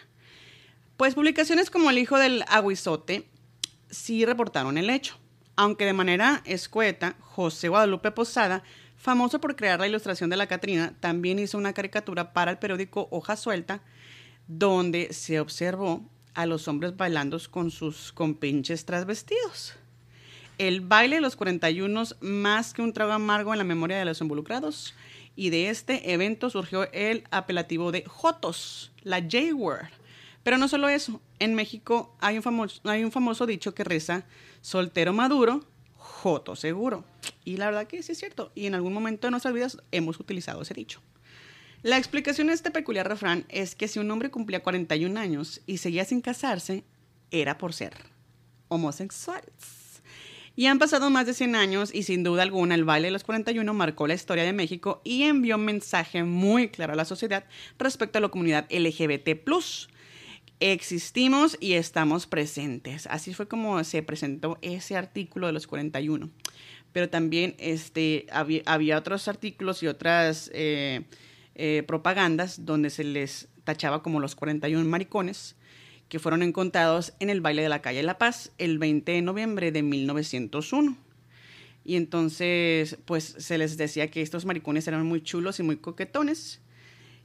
Pues 0.96 1.14
publicaciones 1.14 1.68
como 1.68 1.90
El 1.90 1.98
hijo 1.98 2.18
del 2.18 2.42
aguizote 2.48 3.28
sí 3.90 4.24
reportaron 4.24 4.78
el 4.78 4.88
hecho, 4.88 5.18
aunque 5.54 5.84
de 5.84 5.92
manera 5.92 6.40
escueta, 6.46 7.16
José 7.20 7.68
Guadalupe 7.68 8.12
Posada, 8.12 8.62
famoso 8.96 9.38
por 9.38 9.56
crear 9.56 9.78
la 9.78 9.88
ilustración 9.88 10.30
de 10.30 10.38
la 10.38 10.46
Catrina, 10.46 10.94
también 10.98 11.38
hizo 11.38 11.58
una 11.58 11.74
caricatura 11.74 12.32
para 12.32 12.50
el 12.52 12.58
periódico 12.58 13.08
Hoja 13.10 13.36
Suelta, 13.36 13.82
donde 14.48 15.12
se 15.12 15.38
observó 15.38 16.02
a 16.32 16.46
los 16.46 16.66
hombres 16.66 16.96
bailando 16.96 17.38
con 17.50 17.70
sus 17.70 18.10
compinches 18.12 18.86
trasvestidos. 18.86 19.74
El 20.56 20.80
baile 20.80 21.16
de 21.16 21.20
los 21.20 21.36
41 21.36 22.04
más 22.20 22.72
que 22.72 22.80
un 22.80 22.94
trago 22.94 23.12
amargo 23.12 23.52
en 23.52 23.58
la 23.58 23.64
memoria 23.64 23.98
de 23.98 24.06
los 24.06 24.22
involucrados 24.22 24.94
y 25.34 25.50
de 25.50 25.68
este 25.68 26.14
evento 26.14 26.48
surgió 26.48 26.90
el 26.92 27.24
apelativo 27.30 27.92
de 27.92 28.04
Jotos, 28.06 28.92
la 29.02 29.20
J-Word. 29.20 29.90
Pero 30.46 30.58
no 30.58 30.68
solo 30.68 30.88
eso, 30.88 31.20
en 31.40 31.56
México 31.56 32.14
hay 32.20 32.36
un, 32.36 32.42
famoso, 32.44 32.80
hay 32.84 33.02
un 33.02 33.10
famoso 33.10 33.46
dicho 33.46 33.74
que 33.74 33.82
reza, 33.82 34.26
soltero 34.60 35.12
maduro, 35.12 35.66
Joto 35.96 36.54
seguro. 36.54 37.04
Y 37.44 37.56
la 37.56 37.66
verdad 37.66 37.88
que 37.88 38.00
sí 38.04 38.12
es 38.12 38.18
cierto, 38.18 38.52
y 38.54 38.66
en 38.66 38.76
algún 38.76 38.92
momento 38.92 39.26
de 39.26 39.32
nuestras 39.32 39.52
vidas 39.52 39.78
hemos 39.90 40.20
utilizado 40.20 40.62
ese 40.62 40.72
dicho. 40.72 41.02
La 41.82 41.98
explicación 41.98 42.46
de 42.46 42.52
este 42.52 42.70
peculiar 42.70 43.08
refrán 43.08 43.44
es 43.48 43.74
que 43.74 43.88
si 43.88 43.98
un 43.98 44.08
hombre 44.08 44.30
cumplía 44.30 44.62
41 44.62 45.18
años 45.18 45.62
y 45.66 45.78
seguía 45.78 46.04
sin 46.04 46.20
casarse, 46.20 46.84
era 47.32 47.58
por 47.58 47.72
ser 47.72 47.94
homosexuales. 48.68 49.50
Y 50.54 50.66
han 50.66 50.78
pasado 50.78 51.10
más 51.10 51.26
de 51.26 51.34
100 51.34 51.56
años 51.56 51.92
y 51.92 52.04
sin 52.04 52.22
duda 52.22 52.44
alguna 52.44 52.76
el 52.76 52.84
baile 52.84 53.08
de 53.08 53.12
los 53.12 53.24
41 53.24 53.74
marcó 53.74 54.06
la 54.06 54.14
historia 54.14 54.44
de 54.44 54.52
México 54.52 55.00
y 55.02 55.24
envió 55.24 55.56
un 55.56 55.64
mensaje 55.64 56.22
muy 56.22 56.68
claro 56.68 56.92
a 56.92 56.96
la 56.96 57.04
sociedad 57.04 57.46
respecto 57.80 58.18
a 58.18 58.20
la 58.20 58.28
comunidad 58.28 58.68
LGBT. 58.70 59.42
Existimos 60.60 61.56
y 61.60 61.74
estamos 61.74 62.26
presentes. 62.26 63.06
Así 63.08 63.34
fue 63.34 63.46
como 63.46 63.82
se 63.84 64.02
presentó 64.02 64.58
ese 64.62 64.96
artículo 64.96 65.46
de 65.46 65.52
los 65.52 65.66
41. 65.66 66.30
Pero 66.92 67.10
también 67.10 67.54
este, 67.58 68.26
había, 68.30 68.98
otros 68.98 69.28
artículos 69.28 69.82
y 69.82 69.86
otras... 69.86 70.50
Eh, 70.54 71.04
eh, 71.58 71.84
propagandas 71.86 72.66
donde 72.66 72.90
se 72.90 73.02
les 73.02 73.48
tachaba 73.64 74.02
como 74.02 74.20
los 74.20 74.34
41 74.34 74.84
maricones 74.84 75.56
que 76.10 76.18
fueron 76.18 76.42
encontrados 76.42 77.14
en 77.18 77.30
el 77.30 77.40
baile 77.40 77.62
de 77.62 77.70
la 77.70 77.80
calle 77.80 78.02
La 78.02 78.18
Paz 78.18 78.52
el 78.58 78.78
20 78.78 79.10
de 79.10 79.22
noviembre 79.22 79.72
de 79.72 79.82
1901. 79.82 80.98
Y 81.82 81.96
entonces, 81.96 82.98
pues 83.06 83.36
se 83.38 83.56
les 83.56 83.78
decía 83.78 84.10
que 84.10 84.20
estos 84.20 84.44
maricones 84.44 84.86
eran 84.86 85.06
muy 85.06 85.22
chulos 85.22 85.58
y 85.58 85.62
muy 85.62 85.78
coquetones. 85.78 86.60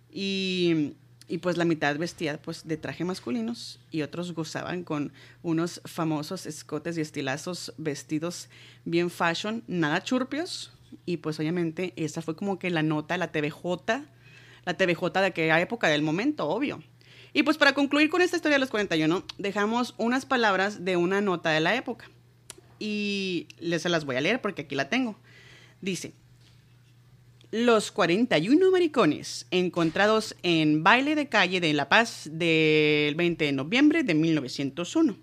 Y, 0.10 0.94
y 1.32 1.38
pues 1.38 1.56
la 1.56 1.64
mitad 1.64 1.98
vestía 1.98 2.42
pues 2.42 2.68
de 2.68 2.76
traje 2.76 3.06
masculinos 3.06 3.80
y 3.90 4.02
otros 4.02 4.34
gozaban 4.34 4.84
con 4.84 5.14
unos 5.44 5.80
famosos 5.86 6.46
escotes 6.46 6.98
y 6.98 7.02
estilazos 7.02 7.74
vestidos 7.78 8.50
bien 8.84 9.10
fashion, 9.10 9.64
nada 9.66 10.04
churpios. 10.04 10.74
Y 11.06 11.18
pues 11.18 11.40
obviamente 11.40 11.94
esa 11.96 12.22
fue 12.22 12.36
como 12.36 12.60
que 12.60 12.70
la 12.70 12.84
nota, 12.84 13.16
la 13.16 13.32
TVJ 13.32 13.64
la 14.66 14.74
TVJ 14.76 15.22
de 15.22 15.26
aquella 15.26 15.62
época 15.62 15.88
del 15.88 16.02
momento, 16.02 16.50
obvio. 16.50 16.84
Y 17.32 17.44
pues 17.44 17.58
para 17.58 17.74
concluir 17.74 18.10
con 18.10 18.22
esta 18.22 18.36
historia 18.36 18.56
de 18.56 18.60
los 18.60 18.70
41, 18.70 19.24
dejamos 19.38 19.96
unas 19.98 20.26
palabras 20.26 20.84
de 20.84 20.98
una 20.98 21.22
nota 21.22 21.52
de 21.52 21.62
la 21.62 21.76
época. 21.76 22.10
Y 22.78 23.48
les 23.58 23.84
se 23.84 23.90
las 23.90 24.04
voy 24.04 24.18
a 24.18 24.22
leer 24.22 24.42
porque 24.42 24.64
aquí 24.64 24.76
la 24.76 24.90
tengo. 24.90 25.16
Dice, 25.80 26.14
los 27.52 27.92
41 27.92 28.72
maricones 28.72 29.46
encontrados 29.52 30.38
en 30.42 30.84
baile 30.84 31.16
de 31.16 31.28
calle 31.28 31.60
de 31.60 31.74
La 31.74 31.90
Paz 31.90 32.30
del 32.32 33.14
20 33.16 33.44
de 33.44 33.52
noviembre 33.52 34.04
de 34.04 34.14
1901. 34.14 35.18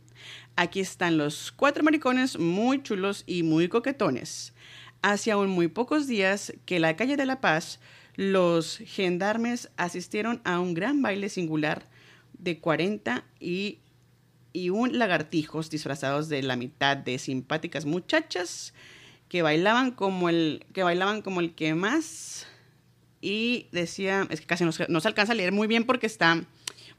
Aquí 0.55 0.81
están 0.81 1.17
los 1.17 1.51
cuatro 1.53 1.83
maricones 1.83 2.39
muy 2.39 2.83
chulos 2.83 3.25
y 3.27 3.45
muy 3.45 3.69
coquetones. 3.69 4.53
Hace 5.01 5.31
aún 5.31 5.49
muy 5.49 5.69
pocos 5.69 6.07
días 6.07 6.53
que 6.67 6.79
la 6.79 6.97
calle 6.97 7.17
de 7.17 7.25
La 7.25 7.41
Paz 7.41 7.81
los 8.15 8.77
gendarmes 8.85 9.71
asistieron 9.79 10.43
a 10.45 10.61
un 10.61 10.75
gran 10.75 11.01
baile 11.01 11.31
singular 11.31 11.89
de 12.35 12.61
40 12.61 13.25
y, 13.41 13.79
y 14.53 14.69
un 14.69 14.99
lagartijos 14.99 15.71
disfrazados 15.71 16.29
de 16.29 16.43
la 16.43 16.57
mitad 16.57 16.95
de 16.99 17.19
simpáticas 17.19 17.87
muchachas 17.87 18.75
que 19.29 19.43
bailaban 19.43 19.91
como 19.91 20.29
el 20.29 20.65
que 20.73 20.83
bailaban 20.83 21.23
como 21.23 21.41
el 21.41 21.55
que 21.55 21.75
más 21.75 22.47
y 23.21 23.67
decía 23.73 24.27
es 24.31 24.41
que 24.41 24.47
casi 24.47 24.65
no, 24.65 24.71
no 24.89 25.01
se 25.01 25.09
alcanza 25.09 25.33
a 25.33 25.37
leer 25.37 25.53
muy 25.53 25.67
bien 25.67 25.85
porque 25.85 26.07
está 26.07 26.45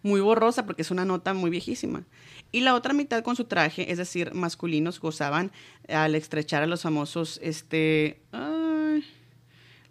muy 0.02 0.22
borrosa 0.22 0.66
porque 0.66 0.82
es 0.82 0.92
una 0.92 1.06
nota 1.06 1.34
muy 1.34 1.50
viejísima. 1.50 2.04
Y 2.52 2.62
la 2.62 2.74
otra 2.74 2.94
mitad 2.94 3.24
con 3.24 3.36
su 3.36 3.44
traje, 3.44 3.92
es 3.92 3.98
decir, 3.98 4.34
masculinos, 4.34 5.00
gozaban 5.00 5.52
al 5.88 6.16
estrechar 6.16 6.64
a 6.64 6.68
los 6.68 6.82
famosos, 6.82 7.40
este, 7.44 8.22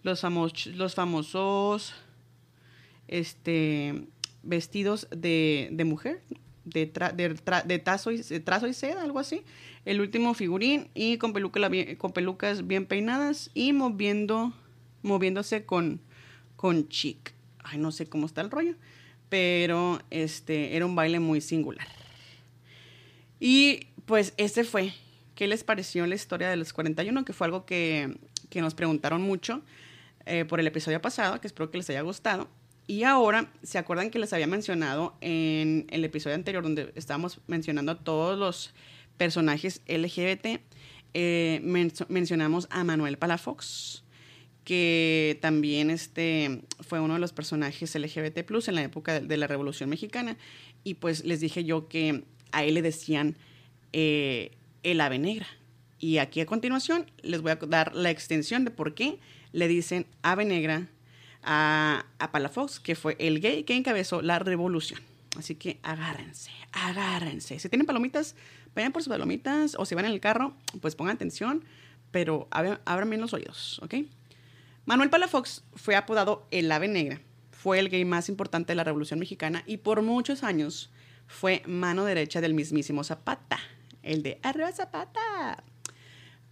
los, 0.03 0.25
los 0.67 0.95
famosos 0.95 1.95
este, 3.07 4.07
vestidos 4.43 5.07
de, 5.11 5.71
mujer, 5.87 6.23
de, 6.71 6.87
de, 7.65 7.79
tazo 7.79 8.11
y, 8.11 8.23
trazo 8.41 8.67
y 8.67 8.75
seda, 8.75 9.03
algo 9.03 9.19
así. 9.19 9.43
El 9.85 10.01
último 10.01 10.35
figurín 10.35 10.89
y 10.95 11.19
con, 11.19 11.33
peluca, 11.33 11.61
con 11.99 12.13
pelucas 12.13 12.67
bien 12.67 12.87
peinadas 12.87 13.51
y 13.55 13.73
moviendo, 13.73 14.53
moviéndose 15.03 15.65
con, 15.65 16.01
con 16.57 16.89
chic. 16.89 17.33
Ay, 17.65 17.79
no 17.79 17.93
sé 17.93 18.07
cómo 18.09 18.27
está 18.27 18.41
el 18.41 18.51
rollo, 18.51 18.75
pero 19.29 20.01
este, 20.11 20.77
era 20.77 20.87
un 20.87 20.95
baile 20.95 21.21
muy 21.21 21.41
singular. 21.41 21.89
Y 23.41 23.89
pues 24.07 24.35
ese 24.37 24.65
fue. 24.65 24.93
¿Qué 25.35 25.47
les 25.47 25.63
pareció 25.63 26.07
la 26.07 26.17
historia 26.17 26.51
de 26.51 26.57
los 26.57 26.73
41? 26.73 27.25
Que 27.25 27.33
fue 27.33 27.47
algo 27.47 27.65
que, 27.65 28.19
que 28.51 28.61
nos 28.61 28.75
preguntaron 28.75 29.23
mucho. 29.23 29.63
Eh, 30.31 30.45
por 30.45 30.61
el 30.61 30.67
episodio 30.67 31.01
pasado, 31.01 31.41
que 31.41 31.47
espero 31.47 31.71
que 31.71 31.79
les 31.79 31.89
haya 31.89 32.03
gustado. 32.03 32.49
Y 32.91 33.03
ahora, 33.03 33.53
¿se 33.63 33.77
acuerdan 33.77 34.11
que 34.11 34.19
les 34.19 34.33
había 34.33 34.47
mencionado 34.47 35.15
en 35.21 35.87
el 35.91 36.07
episodio 36.07 36.35
anterior 36.35 36.63
donde 36.63 36.91
estábamos 36.95 37.39
mencionando 37.47 37.93
a 37.93 37.99
todos 37.99 38.39
los 38.39 38.73
personajes 39.19 39.83
LGBT? 39.87 40.63
Eh, 41.13 41.61
mencionamos 42.09 42.67
a 42.71 42.85
Manuel 42.85 43.19
Palafox, 43.19 44.05
que 44.65 45.39
también 45.43 45.91
este, 45.91 46.63
fue 46.81 46.99
uno 46.99 47.13
de 47.13 47.21
los 47.21 47.35
personajes 47.35 47.95
LGBT 47.95 48.39
en 48.69 48.75
la 48.75 48.83
época 48.83 49.21
de, 49.21 49.37
la 49.37 49.47
Revolución 49.47 49.91
Mexicana. 49.91 50.39
Y 50.83 50.95
pues 50.95 51.27
les 51.27 51.41
dije 51.41 51.65
yo 51.65 51.89
que 51.89 52.25
a 52.53 52.65
él 52.65 52.73
le 52.73 52.81
decían 52.81 53.37
eh, 53.93 54.53
el 54.83 55.03
ave 55.03 55.19
negra. 55.19 55.47
Y 55.99 56.17
aquí 56.19 56.41
a 56.41 56.47
continuación 56.47 57.05
les 57.21 57.43
voy 57.43 57.51
a 57.51 57.57
dar 57.57 57.95
la 57.95 58.11
extensión 58.11 58.65
de 58.65 58.71
por 58.71 58.95
qué 58.95 59.19
le 59.53 59.69
dicen 59.69 60.07
ave 60.23 60.47
negra 60.47 60.89
a, 61.51 62.05
Palafox, 62.31 62.79
que 62.79 62.95
fue 62.95 63.17
el 63.19 63.41
gay 63.41 63.65
que 63.65 63.75
encabezó 63.75 64.21
la 64.21 64.39
revolución. 64.39 65.01
Así 65.39 65.55
que 65.55 65.81
agárrense, 65.83 66.51
agárrense. 66.73 67.59
Si 67.59 67.69
tienen 67.69 67.87
palomitas, 67.87 68.37
vayan 68.75 68.93
por 68.93 69.03
sus 69.03 69.11
palomitas 69.11 69.75
o 69.79 69.87
si 69.87 69.95
van 69.95 70.05
en 70.05 70.13
el 70.13 70.21
carro, 70.21 70.55
pues 70.83 70.95
pongan 70.95 71.17
atención, 71.17 71.65
pero 72.11 72.49
abran 72.51 73.09
bien 73.09 73.21
los 73.21 73.33
oídos, 73.33 73.81
¿ok? 73.83 73.95
Manuel 74.85 75.11
Palafox 75.11 75.65
fue 75.75 75.97
apodado 75.97 76.47
el 76.51 76.71
ave 76.71 76.89
negra. 76.89 77.21
Fue 77.51 77.79
el 77.79 77.89
gay 77.89 78.05
más 78.05 78.29
importante 78.29 78.73
de 78.73 78.77
la 78.77 78.85
Revolución 78.85 79.19
Mexicana 79.19 79.65
y 79.67 79.79
por 79.79 80.03
muchos 80.03 80.43
años 80.43 80.91
fue 81.27 81.63
mano 81.67 82.05
derecha 82.05 82.41
del 82.41 82.55
mismísimo 82.55 83.05
Zapata, 83.05 83.59
el 84.03 84.23
de 84.23 84.39
Arriba 84.43 84.73
Zapata. 84.73 85.63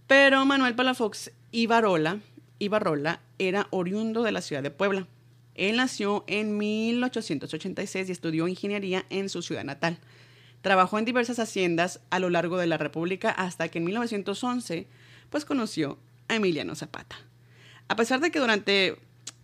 Pero 0.07 0.45
Manuel 0.45 0.75
Palafox 0.75 1.31
Ibarola, 1.51 2.19
Ibarrola 2.59 3.21
era 3.39 3.67
oriundo 3.71 4.23
de 4.23 4.31
la 4.31 4.41
ciudad 4.41 4.63
de 4.63 4.71
Puebla. 4.71 5.07
Él 5.55 5.77
nació 5.77 6.23
en 6.27 6.57
1886 6.57 8.09
y 8.09 8.11
estudió 8.11 8.47
ingeniería 8.47 9.05
en 9.09 9.29
su 9.29 9.41
ciudad 9.41 9.63
natal. 9.63 9.97
Trabajó 10.61 10.99
en 10.99 11.05
diversas 11.05 11.39
haciendas 11.39 11.99
a 12.09 12.19
lo 12.19 12.29
largo 12.29 12.57
de 12.57 12.67
la 12.67 12.77
República 12.77 13.31
hasta 13.31 13.67
que 13.69 13.79
en 13.79 13.85
1911 13.85 14.87
pues 15.29 15.45
conoció 15.45 15.97
a 16.27 16.35
Emiliano 16.35 16.75
Zapata. 16.75 17.15
A 17.87 17.95
pesar 17.95 18.19
de 18.19 18.31
que 18.31 18.39
durante, 18.39 18.97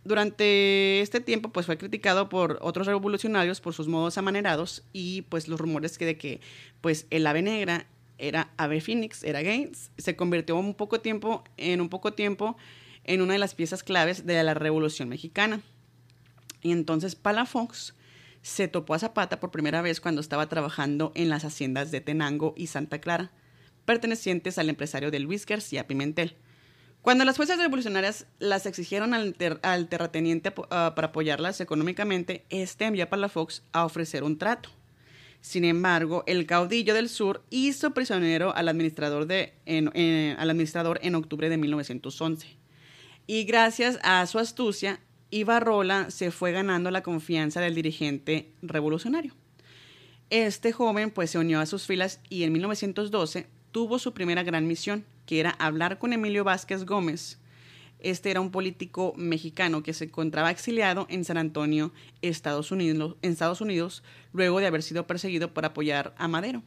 durante 0.03 1.01
este 1.01 1.19
tiempo 1.19 1.49
pues 1.49 1.65
fue 1.65 1.77
criticado 1.77 2.29
por 2.29 2.59
otros 2.61 2.87
revolucionarios 2.87 3.61
por 3.61 3.73
sus 3.73 3.87
modos 3.87 4.17
amanerados 4.17 4.83
y 4.93 5.23
pues 5.23 5.47
los 5.47 5.59
rumores 5.59 5.97
que 5.97 6.05
de 6.05 6.17
que 6.17 6.41
pues 6.81 7.07
el 7.09 7.25
ave 7.25 7.41
negra 7.41 7.87
era 8.17 8.51
ave 8.57 8.81
phoenix, 8.81 9.23
era 9.23 9.41
Gaines, 9.41 9.91
se 9.97 10.15
convirtió 10.15 10.55
un 10.55 10.75
poco 10.75 11.01
tiempo 11.01 11.43
en 11.57 11.81
un 11.81 11.89
poco 11.89 12.13
tiempo 12.13 12.55
en 13.03 13.21
una 13.21 13.33
de 13.33 13.39
las 13.39 13.55
piezas 13.55 13.83
claves 13.83 14.25
de 14.25 14.41
la 14.43 14.53
Revolución 14.53 15.09
Mexicana. 15.09 15.61
Y 16.61 16.71
entonces 16.71 17.15
Palafox 17.15 17.93
se 18.41 18.67
topó 18.67 18.93
a 18.93 18.99
Zapata 18.99 19.39
por 19.39 19.51
primera 19.51 19.81
vez 19.81 20.01
cuando 20.01 20.21
estaba 20.21 20.47
trabajando 20.49 21.11
en 21.15 21.29
las 21.29 21.45
haciendas 21.45 21.91
de 21.91 22.01
Tenango 22.01 22.53
y 22.57 22.67
Santa 22.67 22.99
Clara, 22.99 23.31
pertenecientes 23.85 24.57
al 24.57 24.69
empresario 24.69 25.11
de 25.11 25.19
Luis 25.19 25.45
García 25.45 25.87
Pimentel. 25.87 26.35
Cuando 27.01 27.25
las 27.25 27.35
fuerzas 27.35 27.57
revolucionarias 27.57 28.27
las 28.39 28.65
exigieron 28.65 29.13
al, 29.13 29.35
terrateniente 29.35 30.53
ah, 30.69 30.93
para 30.95 31.07
apoyarlas 31.07 31.59
económicamente, 31.59 32.45
este 32.49 32.85
envió 32.85 33.03
a 33.03 33.09
Palafox 33.09 33.63
a 33.73 33.83
ofrecer 33.85 34.23
un 34.23 34.37
trato. 34.37 34.69
Sin 35.41 35.65
embargo, 35.65 36.23
el 36.27 36.45
caudillo 36.45 36.93
del 36.93 37.09
sur 37.09 37.43
hizo 37.49 37.93
prisionero 37.93 38.55
al 38.55 38.69
administrador, 38.69 39.25
de, 39.25 39.53
al 40.37 40.49
administrador 40.49 40.99
en 41.03 41.15
octubre 41.15 41.49
de 41.49 41.57
1911 41.57 42.62
y 43.27 43.45
gracias 43.45 43.99
a 44.03 44.25
su 44.27 44.39
astucia, 44.39 44.99
Ibarrola 45.29 46.11
se 46.11 46.31
fue 46.31 46.51
ganando 46.51 46.91
la 46.91 47.01
confianza 47.01 47.61
del 47.61 47.75
dirigente 47.75 48.51
revolucionario. 48.61 49.33
Este 50.29 50.71
joven 50.71 51.11
pues 51.11 51.31
se 51.31 51.39
unió 51.39 51.59
a 51.59 51.65
sus 51.65 51.85
filas 51.85 52.19
y 52.29 52.43
en 52.43 52.53
1912 52.53 53.47
tuvo 53.71 53.99
su 53.99 54.13
primera 54.13 54.43
gran 54.43 54.67
misión, 54.67 55.05
que 55.25 55.39
era 55.39 55.51
hablar 55.51 55.99
con 55.99 56.13
Emilio 56.13 56.43
Vázquez 56.43 56.85
Gómez. 56.85 57.39
Este 57.99 58.31
era 58.31 58.41
un 58.41 58.51
político 58.51 59.13
mexicano 59.15 59.81
que 59.81 59.93
se 59.93 60.05
encontraba 60.05 60.51
exiliado 60.51 61.07
en 61.09 61.23
San 61.23 61.37
Antonio, 61.37 61.93
Estados 62.21 62.71
Unidos, 62.71 63.15
Estados 63.21 63.61
Unidos, 63.61 64.03
luego 64.33 64.59
de 64.59 64.67
haber 64.67 64.83
sido 64.83 65.07
perseguido 65.07 65.53
por 65.53 65.65
apoyar 65.65 66.13
a 66.17 66.27
Madero. 66.27 66.63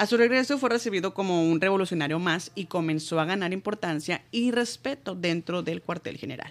A 0.00 0.06
su 0.06 0.16
regreso 0.16 0.56
fue 0.56 0.70
recibido 0.70 1.12
como 1.12 1.44
un 1.44 1.60
revolucionario 1.60 2.18
más 2.18 2.52
y 2.54 2.64
comenzó 2.64 3.20
a 3.20 3.26
ganar 3.26 3.52
importancia 3.52 4.24
y 4.30 4.50
respeto 4.50 5.14
dentro 5.14 5.62
del 5.62 5.82
cuartel 5.82 6.16
general. 6.16 6.50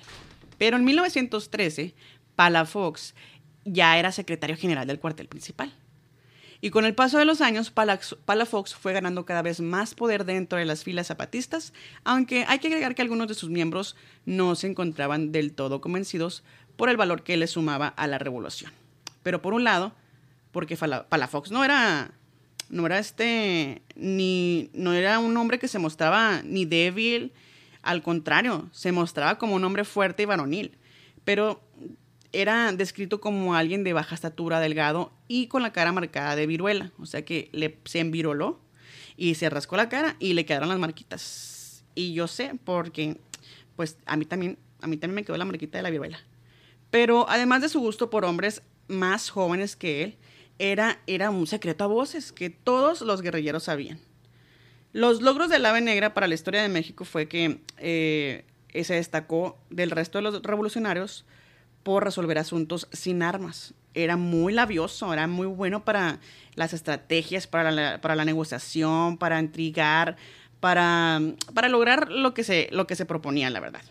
Pero 0.59 0.77
en 0.77 0.85
1913, 0.85 1.95
Palafox 2.35 3.15
ya 3.65 3.97
era 3.97 4.11
secretario 4.11 4.55
general 4.55 4.85
del 4.85 4.99
cuartel 4.99 5.27
principal. 5.27 5.73
Y 6.61 6.69
con 6.69 6.85
el 6.85 6.93
paso 6.93 7.17
de 7.17 7.25
los 7.25 7.41
años, 7.41 7.71
Palafox 7.71 8.75
fue 8.75 8.93
ganando 8.93 9.25
cada 9.25 9.41
vez 9.41 9.61
más 9.61 9.95
poder 9.95 10.25
dentro 10.25 10.59
de 10.59 10.65
las 10.65 10.83
filas 10.83 11.07
zapatistas, 11.07 11.73
aunque 12.03 12.45
hay 12.47 12.59
que 12.59 12.67
agregar 12.67 12.93
que 12.93 13.01
algunos 13.01 13.27
de 13.29 13.33
sus 13.33 13.49
miembros 13.49 13.95
no 14.27 14.53
se 14.53 14.67
encontraban 14.67 15.31
del 15.31 15.53
todo 15.53 15.81
convencidos 15.81 16.43
por 16.75 16.87
el 16.87 16.97
valor 16.97 17.23
que 17.23 17.35
le 17.35 17.47
sumaba 17.47 17.87
a 17.87 18.05
la 18.05 18.19
revolución. 18.19 18.71
Pero 19.23 19.41
por 19.41 19.55
un 19.55 19.63
lado, 19.63 19.91
porque 20.51 20.77
Palafox 20.77 21.49
no 21.49 21.63
era 21.63 22.11
no 22.69 22.85
era 22.85 22.99
este, 22.99 23.81
ni, 23.95 24.69
no 24.73 24.93
era 24.93 25.19
un 25.19 25.35
hombre 25.37 25.59
que 25.59 25.67
se 25.67 25.79
mostraba 25.79 26.41
ni 26.43 26.65
débil, 26.65 27.33
al 27.81 28.01
contrario, 28.01 28.69
se 28.71 28.91
mostraba 28.91 29.37
como 29.37 29.55
un 29.55 29.63
hombre 29.63 29.85
fuerte 29.85 30.23
y 30.23 30.25
varonil, 30.25 30.77
pero 31.23 31.61
era 32.31 32.71
descrito 32.73 33.19
como 33.19 33.55
alguien 33.55 33.83
de 33.83 33.93
baja 33.93 34.15
estatura, 34.15 34.59
delgado 34.59 35.11
y 35.27 35.47
con 35.47 35.63
la 35.63 35.73
cara 35.73 35.91
marcada 35.91 36.35
de 36.35 36.47
viruela, 36.47 36.91
o 36.99 37.05
sea 37.05 37.23
que 37.25 37.49
le, 37.51 37.79
se 37.85 37.99
enviroló 37.99 38.59
y 39.17 39.35
se 39.35 39.49
rascó 39.49 39.75
la 39.75 39.89
cara 39.89 40.15
y 40.19 40.33
le 40.33 40.45
quedaron 40.45 40.69
las 40.69 40.79
marquitas. 40.79 41.83
Y 41.95 42.13
yo 42.13 42.27
sé 42.27 42.53
porque, 42.63 43.17
pues 43.75 43.97
a 44.05 44.15
mí 44.15 44.25
también, 44.25 44.57
a 44.81 44.87
mí 44.87 44.97
también 44.97 45.15
me 45.15 45.23
quedó 45.25 45.37
la 45.37 45.45
marquita 45.45 45.77
de 45.77 45.83
la 45.83 45.89
viruela. 45.89 46.19
Pero 46.91 47.29
además 47.29 47.61
de 47.61 47.69
su 47.69 47.79
gusto 47.79 48.09
por 48.09 48.25
hombres 48.25 48.61
más 48.87 49.29
jóvenes 49.29 49.75
que 49.75 50.03
él, 50.03 50.17
era, 50.59 50.99
era 51.07 51.29
un 51.29 51.47
secreto 51.47 51.85
a 51.85 51.87
voces 51.87 52.31
que 52.31 52.49
todos 52.49 53.01
los 53.01 53.21
guerrilleros 53.21 53.63
sabían. 53.63 53.99
Los 54.91 55.21
logros 55.21 55.49
del 55.49 55.65
ave 55.65 55.81
negra 55.81 56.13
para 56.13 56.27
la 56.27 56.35
historia 56.35 56.61
de 56.61 56.69
México 56.69 57.05
fue 57.05 57.27
que 57.27 57.61
eh, 57.77 58.45
se 58.73 58.95
destacó 58.95 59.57
del 59.69 59.91
resto 59.91 60.17
de 60.17 60.23
los 60.23 60.41
revolucionarios 60.43 61.25
por 61.83 62.03
resolver 62.03 62.37
asuntos 62.37 62.87
sin 62.91 63.23
armas. 63.23 63.73
Era 63.93 64.17
muy 64.17 64.53
labioso, 64.53 65.13
era 65.13 65.27
muy 65.27 65.47
bueno 65.47 65.85
para 65.85 66.19
las 66.55 66.73
estrategias, 66.73 67.47
para 67.47 67.71
la, 67.71 68.25
negociación, 68.25 69.17
para 69.17 69.39
intrigar, 69.39 70.17
para, 70.59 71.21
para 71.53 71.69
lograr 71.69 72.11
lo 72.11 72.33
que, 72.33 72.43
se, 72.43 72.67
lo 72.71 72.85
que 72.85 72.95
se 72.95 73.05
proponía, 73.05 73.49
la 73.49 73.59
verdad. 73.59 73.81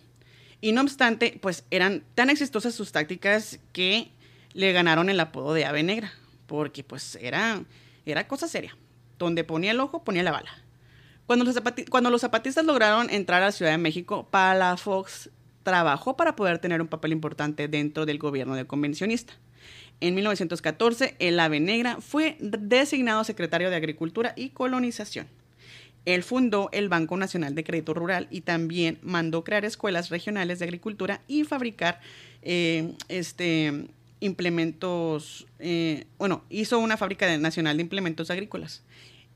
Y 0.60 0.72
no 0.72 0.82
obstante, 0.82 1.38
pues 1.40 1.64
eran 1.70 2.02
tan 2.14 2.30
exitosas 2.30 2.74
sus 2.74 2.92
tácticas 2.92 3.60
que 3.72 4.10
le 4.52 4.72
ganaron 4.72 5.08
el 5.08 5.20
apodo 5.20 5.54
de 5.54 5.64
ave 5.64 5.82
negra 5.82 6.12
porque 6.48 6.82
pues 6.82 7.16
era, 7.20 7.62
era 8.04 8.26
cosa 8.26 8.48
seria. 8.48 8.76
Donde 9.18 9.44
ponía 9.44 9.70
el 9.70 9.78
ojo, 9.78 10.02
ponía 10.02 10.24
la 10.24 10.32
bala. 10.32 10.50
Cuando 11.26 11.44
los, 11.44 11.56
cuando 11.90 12.10
los 12.10 12.22
zapatistas 12.22 12.64
lograron 12.64 13.10
entrar 13.10 13.42
a 13.42 13.46
la 13.46 13.52
Ciudad 13.52 13.70
de 13.70 13.78
México, 13.78 14.26
Palafox 14.30 15.30
trabajó 15.62 16.16
para 16.16 16.34
poder 16.34 16.58
tener 16.58 16.80
un 16.80 16.88
papel 16.88 17.12
importante 17.12 17.68
dentro 17.68 18.06
del 18.06 18.18
gobierno 18.18 18.56
del 18.56 18.66
convencionista. 18.66 19.34
En 20.00 20.14
1914, 20.14 21.16
el 21.18 21.38
Ave 21.38 21.60
Negra 21.60 21.98
fue 22.00 22.36
designado 22.40 23.22
secretario 23.24 23.68
de 23.68 23.76
Agricultura 23.76 24.32
y 24.36 24.50
Colonización. 24.50 25.26
Él 26.06 26.22
fundó 26.22 26.70
el 26.72 26.88
Banco 26.88 27.18
Nacional 27.18 27.54
de 27.54 27.64
Crédito 27.64 27.92
Rural 27.92 28.28
y 28.30 28.40
también 28.40 28.98
mandó 29.02 29.44
crear 29.44 29.66
escuelas 29.66 30.08
regionales 30.08 30.58
de 30.58 30.64
agricultura 30.64 31.20
y 31.28 31.44
fabricar 31.44 32.00
eh, 32.40 32.94
este, 33.08 33.88
implementos, 34.20 35.46
eh, 35.58 36.06
bueno, 36.18 36.44
hizo 36.50 36.78
una 36.78 36.96
fábrica 36.96 37.36
nacional 37.38 37.76
de 37.76 37.82
implementos 37.82 38.30
agrícolas. 38.30 38.82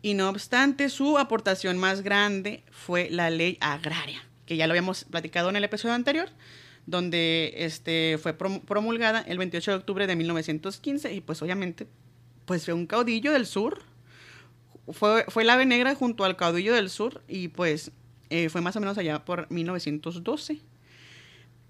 Y 0.02 0.14
no 0.14 0.28
obstante, 0.28 0.88
su 0.88 1.18
aportación 1.18 1.78
más 1.78 2.02
grande 2.02 2.64
fue 2.70 3.08
la 3.10 3.30
ley 3.30 3.56
agraria, 3.60 4.22
que 4.46 4.56
ya 4.56 4.66
lo 4.66 4.72
habíamos 4.72 5.04
platicado 5.04 5.48
en 5.48 5.56
el 5.56 5.64
episodio 5.64 5.94
anterior, 5.94 6.28
donde 6.86 7.54
este, 7.56 8.18
fue 8.20 8.34
promulgada 8.34 9.20
el 9.20 9.38
28 9.38 9.70
de 9.70 9.76
octubre 9.76 10.06
de 10.08 10.16
1915 10.16 11.14
y 11.14 11.20
pues 11.20 11.40
obviamente 11.42 11.86
pues 12.44 12.64
fue 12.64 12.74
un 12.74 12.86
caudillo 12.86 13.32
del 13.32 13.46
sur, 13.46 13.82
fue, 14.88 15.24
fue 15.28 15.44
la 15.44 15.52
ave 15.52 15.64
negra 15.64 15.94
junto 15.94 16.24
al 16.24 16.36
caudillo 16.36 16.74
del 16.74 16.90
sur 16.90 17.22
y 17.28 17.46
pues 17.48 17.92
eh, 18.30 18.48
fue 18.48 18.60
más 18.60 18.74
o 18.74 18.80
menos 18.80 18.98
allá 18.98 19.24
por 19.24 19.48
1912. 19.50 20.58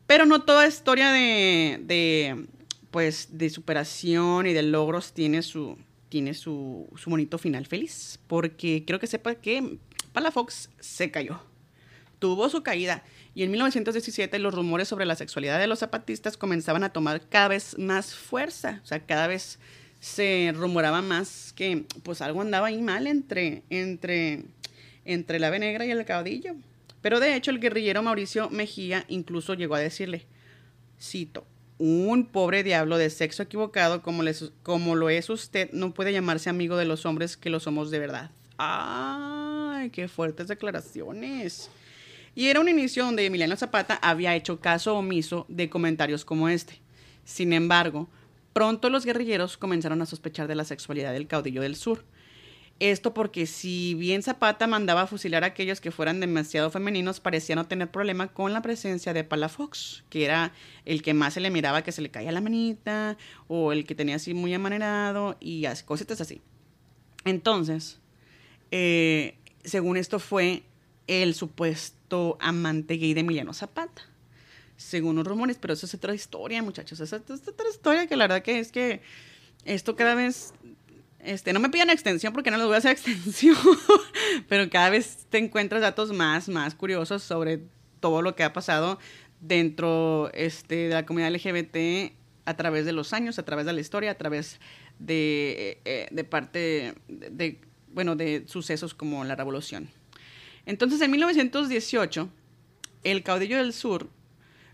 Pero 0.06 0.24
no 0.24 0.42
toda 0.42 0.66
historia 0.66 1.12
de 1.12 2.46
pues 2.92 3.30
de 3.32 3.50
superación 3.50 4.46
y 4.46 4.52
de 4.52 4.62
logros 4.62 5.12
tiene 5.12 5.42
su, 5.42 5.76
tiene 6.08 6.34
su, 6.34 6.88
bonito 7.06 7.38
final 7.38 7.66
feliz. 7.66 8.20
Porque 8.28 8.84
quiero 8.84 9.00
que 9.00 9.08
sepa 9.08 9.34
que 9.34 9.78
Palafox 10.12 10.70
se 10.78 11.10
cayó. 11.10 11.40
tuvo 12.20 12.48
su 12.48 12.62
caída. 12.62 13.02
Y 13.34 13.42
en 13.42 13.50
1917 13.50 14.38
los 14.38 14.54
rumores 14.54 14.86
sobre 14.86 15.06
la 15.06 15.16
sexualidad 15.16 15.58
de 15.58 15.66
los 15.66 15.80
zapatistas 15.80 16.36
comenzaban 16.36 16.84
a 16.84 16.92
tomar 16.92 17.26
cada 17.28 17.48
vez 17.48 17.76
más 17.78 18.14
fuerza. 18.14 18.80
O 18.84 18.86
sea, 18.86 19.00
cada 19.00 19.26
vez 19.26 19.58
se 19.98 20.52
rumoraba 20.54 21.00
más 21.00 21.54
que 21.56 21.86
pues 22.02 22.20
algo 22.20 22.42
andaba 22.42 22.66
ahí 22.66 22.82
mal 22.82 23.06
entre, 23.06 23.62
entre, 23.70 24.44
entre 25.06 25.38
la 25.38 25.46
ave 25.46 25.60
negra 25.60 25.86
y 25.86 25.90
el 25.90 26.04
caudillo. 26.04 26.56
Pero 27.00 27.20
de 27.20 27.34
hecho 27.36 27.50
el 27.50 27.58
guerrillero 27.58 28.02
Mauricio 28.02 28.50
Mejía 28.50 29.06
incluso 29.08 29.54
llegó 29.54 29.76
a 29.76 29.80
decirle, 29.80 30.26
cito, 31.00 31.46
un 31.84 32.26
pobre 32.26 32.62
diablo 32.62 32.96
de 32.96 33.10
sexo 33.10 33.42
equivocado 33.42 34.02
como, 34.02 34.22
como 34.62 34.94
lo 34.94 35.10
es 35.10 35.28
usted 35.28 35.68
no 35.72 35.92
puede 35.92 36.12
llamarse 36.12 36.48
amigo 36.48 36.76
de 36.76 36.84
los 36.84 37.04
hombres 37.06 37.36
que 37.36 37.50
lo 37.50 37.58
somos 37.58 37.90
de 37.90 37.98
verdad. 37.98 38.30
¡Ay, 38.56 39.90
qué 39.90 40.06
fuertes 40.06 40.46
declaraciones! 40.46 41.70
Y 42.36 42.46
era 42.46 42.60
un 42.60 42.68
inicio 42.68 43.04
donde 43.04 43.26
Emiliano 43.26 43.56
Zapata 43.56 43.98
había 44.00 44.36
hecho 44.36 44.60
caso 44.60 44.96
omiso 44.96 45.44
de 45.48 45.68
comentarios 45.68 46.24
como 46.24 46.48
este. 46.48 46.78
Sin 47.24 47.52
embargo, 47.52 48.08
pronto 48.52 48.88
los 48.88 49.04
guerrilleros 49.04 49.56
comenzaron 49.56 50.00
a 50.02 50.06
sospechar 50.06 50.46
de 50.46 50.54
la 50.54 50.64
sexualidad 50.64 51.12
del 51.12 51.26
caudillo 51.26 51.62
del 51.62 51.74
sur. 51.74 52.04
Esto 52.82 53.14
porque 53.14 53.46
si 53.46 53.94
bien 53.94 54.24
Zapata 54.24 54.66
mandaba 54.66 55.02
a 55.02 55.06
fusilar 55.06 55.44
a 55.44 55.46
aquellos 55.46 55.80
que 55.80 55.92
fueran 55.92 56.18
demasiado 56.18 56.68
femeninos, 56.68 57.20
parecía 57.20 57.54
no 57.54 57.68
tener 57.68 57.88
problema 57.88 58.32
con 58.32 58.52
la 58.52 58.60
presencia 58.60 59.12
de 59.12 59.22
Palafox, 59.22 60.02
que 60.10 60.24
era 60.24 60.52
el 60.84 61.00
que 61.00 61.14
más 61.14 61.34
se 61.34 61.40
le 61.40 61.50
miraba 61.50 61.82
que 61.82 61.92
se 61.92 62.02
le 62.02 62.10
caía 62.10 62.32
la 62.32 62.40
manita, 62.40 63.16
o 63.46 63.70
el 63.70 63.86
que 63.86 63.94
tenía 63.94 64.16
así 64.16 64.34
muy 64.34 64.52
amanerado, 64.52 65.36
y 65.38 65.64
cositas 65.84 66.20
así. 66.20 66.42
Entonces, 67.24 68.00
eh, 68.72 69.36
según 69.62 69.96
esto 69.96 70.18
fue 70.18 70.64
el 71.06 71.36
supuesto 71.36 72.36
amante 72.40 72.96
gay 72.96 73.14
de 73.14 73.20
Emiliano 73.20 73.54
Zapata. 73.54 74.02
Según 74.76 75.14
los 75.14 75.24
rumores, 75.24 75.56
pero 75.60 75.74
eso 75.74 75.86
es 75.86 75.94
otra 75.94 76.16
historia, 76.16 76.60
muchachos. 76.64 76.98
Es 76.98 77.12
otra 77.12 77.68
historia 77.70 78.08
que 78.08 78.16
la 78.16 78.24
verdad 78.24 78.42
que 78.42 78.58
es 78.58 78.72
que 78.72 79.02
esto 79.64 79.94
cada 79.94 80.16
vez 80.16 80.52
este, 81.22 81.52
no 81.52 81.60
me 81.60 81.70
pidan 81.70 81.90
extensión 81.90 82.32
porque 82.32 82.50
no 82.50 82.56
les 82.56 82.66
voy 82.66 82.74
a 82.74 82.78
hacer 82.78 82.92
extensión, 82.98 83.56
pero 84.48 84.68
cada 84.68 84.90
vez 84.90 85.26
te 85.30 85.38
encuentras 85.38 85.80
datos 85.82 86.12
más, 86.12 86.48
más 86.48 86.74
curiosos 86.74 87.22
sobre 87.22 87.60
todo 88.00 88.22
lo 88.22 88.34
que 88.34 88.42
ha 88.42 88.52
pasado 88.52 88.98
dentro 89.40 90.30
este, 90.34 90.88
de 90.88 90.94
la 90.94 91.06
comunidad 91.06 91.32
LGBT 91.32 92.12
a 92.44 92.56
través 92.56 92.84
de 92.84 92.92
los 92.92 93.12
años, 93.12 93.38
a 93.38 93.44
través 93.44 93.66
de 93.66 93.72
la 93.72 93.80
historia, 93.80 94.10
a 94.10 94.14
través 94.16 94.58
de, 94.98 95.80
eh, 95.84 96.08
de 96.10 96.24
parte 96.24 96.94
de, 97.08 97.60
bueno, 97.92 98.16
de 98.16 98.44
sucesos 98.46 98.94
como 98.94 99.24
la 99.24 99.36
revolución. 99.36 99.88
Entonces, 100.66 101.00
en 101.00 101.10
1918, 101.10 102.28
el 103.04 103.22
caudillo 103.22 103.58
del 103.58 103.72
sur 103.72 104.08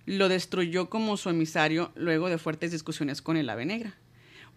lo 0.06 0.28
destruyó 0.28 0.88
como 0.88 1.16
su 1.16 1.28
emisario 1.28 1.92
luego 1.94 2.28
de 2.28 2.38
fuertes 2.38 2.72
discusiones 2.72 3.20
con 3.20 3.36
el 3.36 3.50
ave 3.50 3.66
negra. 3.66 3.94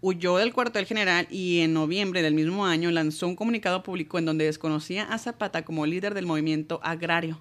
Huyó 0.01 0.37
del 0.37 0.53
cuartel 0.53 0.85
general 0.85 1.27
y 1.29 1.59
en 1.59 1.73
noviembre 1.73 2.21
del 2.21 2.33
mismo 2.33 2.65
año 2.65 2.89
lanzó 2.91 3.27
un 3.27 3.35
comunicado 3.35 3.83
público 3.83 4.17
en 4.17 4.25
donde 4.25 4.45
desconocía 4.45 5.03
a 5.03 5.19
Zapata 5.19 5.63
como 5.63 5.85
líder 5.85 6.13
del 6.15 6.25
movimiento 6.25 6.79
agrario 6.83 7.39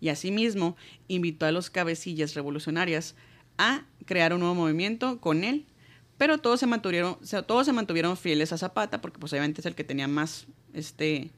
y 0.00 0.08
asimismo 0.08 0.76
invitó 1.08 1.46
a 1.46 1.52
los 1.52 1.70
cabecillas 1.70 2.34
revolucionarias 2.34 3.14
a 3.58 3.84
crear 4.06 4.32
un 4.32 4.40
nuevo 4.40 4.54
movimiento 4.54 5.20
con 5.20 5.44
él, 5.44 5.66
pero 6.16 6.38
todos 6.38 6.60
se 6.60 6.66
mantuvieron, 6.66 7.18
todos 7.46 7.66
se 7.66 7.72
mantuvieron 7.72 8.16
fieles 8.16 8.52
a 8.52 8.58
Zapata 8.58 9.00
porque 9.00 9.18
pues 9.18 9.32
obviamente 9.32 9.60
es 9.60 9.66
el 9.66 9.74
que 9.74 9.84
tenía 9.84 10.08
más 10.08 10.46
este 10.72 11.30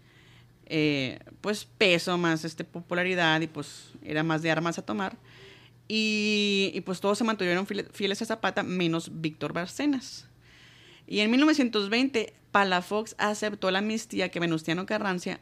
eh, 0.66 1.18
pues 1.40 1.64
peso, 1.64 2.16
más 2.16 2.44
este, 2.44 2.62
popularidad 2.62 3.40
y 3.40 3.48
pues 3.48 3.92
era 4.04 4.22
más 4.22 4.42
de 4.42 4.50
armas 4.50 4.78
a 4.78 4.82
tomar. 4.82 5.16
Y, 5.92 6.80
pues 6.86 7.00
todos 7.00 7.18
se 7.18 7.24
mantuvieron 7.24 7.66
fieles 7.66 8.22
a 8.22 8.24
Zapata, 8.24 8.62
menos 8.62 9.10
Víctor 9.20 9.52
Barcenas. 9.52 10.29
Y 11.10 11.20
en 11.20 11.30
1920, 11.32 12.32
Palafox 12.52 13.16
aceptó 13.18 13.72
la 13.72 13.80
amnistía 13.80 14.28
que 14.28 14.38
Venustiano 14.38 14.86
Carranza, 14.86 15.40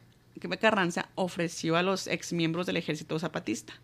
ofreció 1.15 1.77
a 1.77 1.83
los 1.83 2.07
exmiembros 2.07 2.65
del 2.65 2.79
ejército 2.79 3.19
zapatista. 3.19 3.75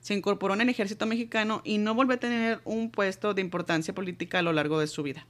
Se 0.00 0.14
incorporó 0.14 0.54
en 0.54 0.60
el 0.60 0.68
ejército 0.68 1.06
mexicano 1.06 1.60
y 1.64 1.78
no 1.78 1.92
volvió 1.92 2.14
a 2.14 2.20
tener 2.20 2.60
un 2.64 2.88
puesto 2.92 3.34
de 3.34 3.40
importancia 3.40 3.92
política 3.92 4.38
a 4.38 4.42
lo 4.42 4.52
largo 4.52 4.78
de 4.78 4.86
su 4.86 5.02
vida. 5.02 5.26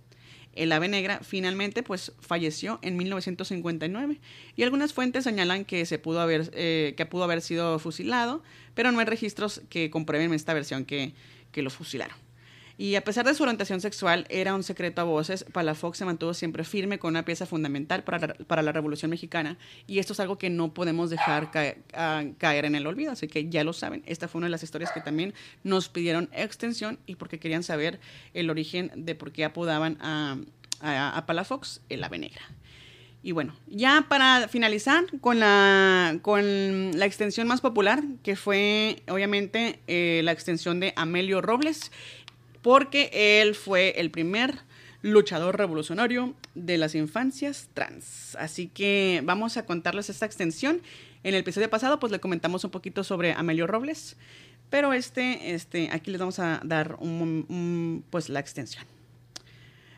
El 0.52 0.72
ave 0.72 0.88
negra 0.88 1.20
finalmente 1.22 1.82
pues 1.82 2.12
falleció 2.20 2.80
en 2.82 2.98
1959 2.98 4.20
y 4.56 4.62
algunas 4.62 4.92
fuentes 4.92 5.24
señalan 5.24 5.64
que 5.64 5.86
se 5.86 5.98
pudo 5.98 6.20
haber 6.20 6.50
eh, 6.52 6.92
que 6.98 7.06
pudo 7.06 7.24
haber 7.24 7.40
sido 7.40 7.78
fusilado, 7.78 8.42
pero 8.74 8.92
no 8.92 8.98
hay 8.98 9.06
registros 9.06 9.62
que 9.70 9.88
comprueben 9.88 10.34
esta 10.34 10.52
versión 10.52 10.84
que, 10.84 11.14
que 11.50 11.62
lo 11.62 11.70
fusilaron. 11.70 12.18
Y 12.76 12.96
a 12.96 13.04
pesar 13.04 13.24
de 13.24 13.34
su 13.34 13.42
orientación 13.44 13.80
sexual, 13.80 14.26
era 14.28 14.54
un 14.54 14.64
secreto 14.64 15.00
a 15.00 15.04
voces, 15.04 15.44
Palafox 15.52 15.98
se 15.98 16.04
mantuvo 16.04 16.34
siempre 16.34 16.64
firme 16.64 16.98
con 16.98 17.10
una 17.10 17.24
pieza 17.24 17.46
fundamental 17.46 18.02
para, 18.02 18.34
para 18.34 18.62
la 18.62 18.72
Revolución 18.72 19.10
Mexicana. 19.10 19.58
Y 19.86 20.00
esto 20.00 20.12
es 20.12 20.20
algo 20.20 20.38
que 20.38 20.50
no 20.50 20.74
podemos 20.74 21.10
dejar 21.10 21.50
caer, 21.52 22.64
en 22.64 22.74
el 22.74 22.86
olvido. 22.86 23.12
Así 23.12 23.28
que 23.28 23.48
ya 23.48 23.62
lo 23.62 23.72
saben, 23.72 24.02
esta 24.06 24.26
fue 24.26 24.38
una 24.38 24.46
de 24.46 24.52
las 24.52 24.62
historias 24.64 24.90
que 24.92 25.00
también 25.00 25.34
nos 25.62 25.88
pidieron 25.88 26.28
extensión 26.32 26.98
y 27.06 27.14
porque 27.14 27.38
querían 27.38 27.62
saber 27.62 28.00
el 28.32 28.50
origen 28.50 28.90
de 28.96 29.14
por 29.14 29.30
qué 29.30 29.44
apodaban 29.44 29.98
a, 30.00 30.38
a, 30.80 31.24
Palafox 31.26 31.80
el 31.88 32.02
ave 32.02 32.18
negra. 32.18 32.42
Y 33.22 33.32
bueno, 33.32 33.54
ya 33.68 34.04
para 34.06 34.48
finalizar 34.48 35.04
con 35.22 35.40
la, 35.40 36.18
con 36.20 36.98
la 36.98 37.06
extensión 37.06 37.48
más 37.48 37.62
popular, 37.62 38.02
que 38.22 38.36
fue 38.36 39.02
obviamente 39.08 39.80
eh, 39.86 40.20
la 40.24 40.32
extensión 40.32 40.78
de 40.78 40.92
Amelio 40.94 41.40
Robles 41.40 41.90
porque 42.64 43.10
él 43.12 43.54
fue 43.54 43.90
el 44.00 44.10
primer 44.10 44.54
luchador 45.02 45.58
revolucionario 45.58 46.34
de 46.54 46.78
las 46.78 46.94
infancias 46.94 47.68
trans. 47.74 48.36
Así 48.36 48.68
que 48.68 49.20
vamos 49.22 49.58
a 49.58 49.66
contarles 49.66 50.08
esta 50.08 50.24
extensión. 50.24 50.80
En 51.24 51.34
el 51.34 51.40
episodio 51.40 51.68
pasado, 51.68 52.00
pues 52.00 52.10
le 52.10 52.20
comentamos 52.20 52.64
un 52.64 52.70
poquito 52.70 53.04
sobre 53.04 53.34
Amelio 53.34 53.66
Robles, 53.66 54.16
pero 54.70 54.94
este, 54.94 55.52
este, 55.52 55.90
aquí 55.92 56.10
les 56.10 56.18
vamos 56.18 56.38
a 56.38 56.62
dar 56.64 56.96
pues 58.08 58.30
la 58.30 58.40
extensión. 58.40 58.86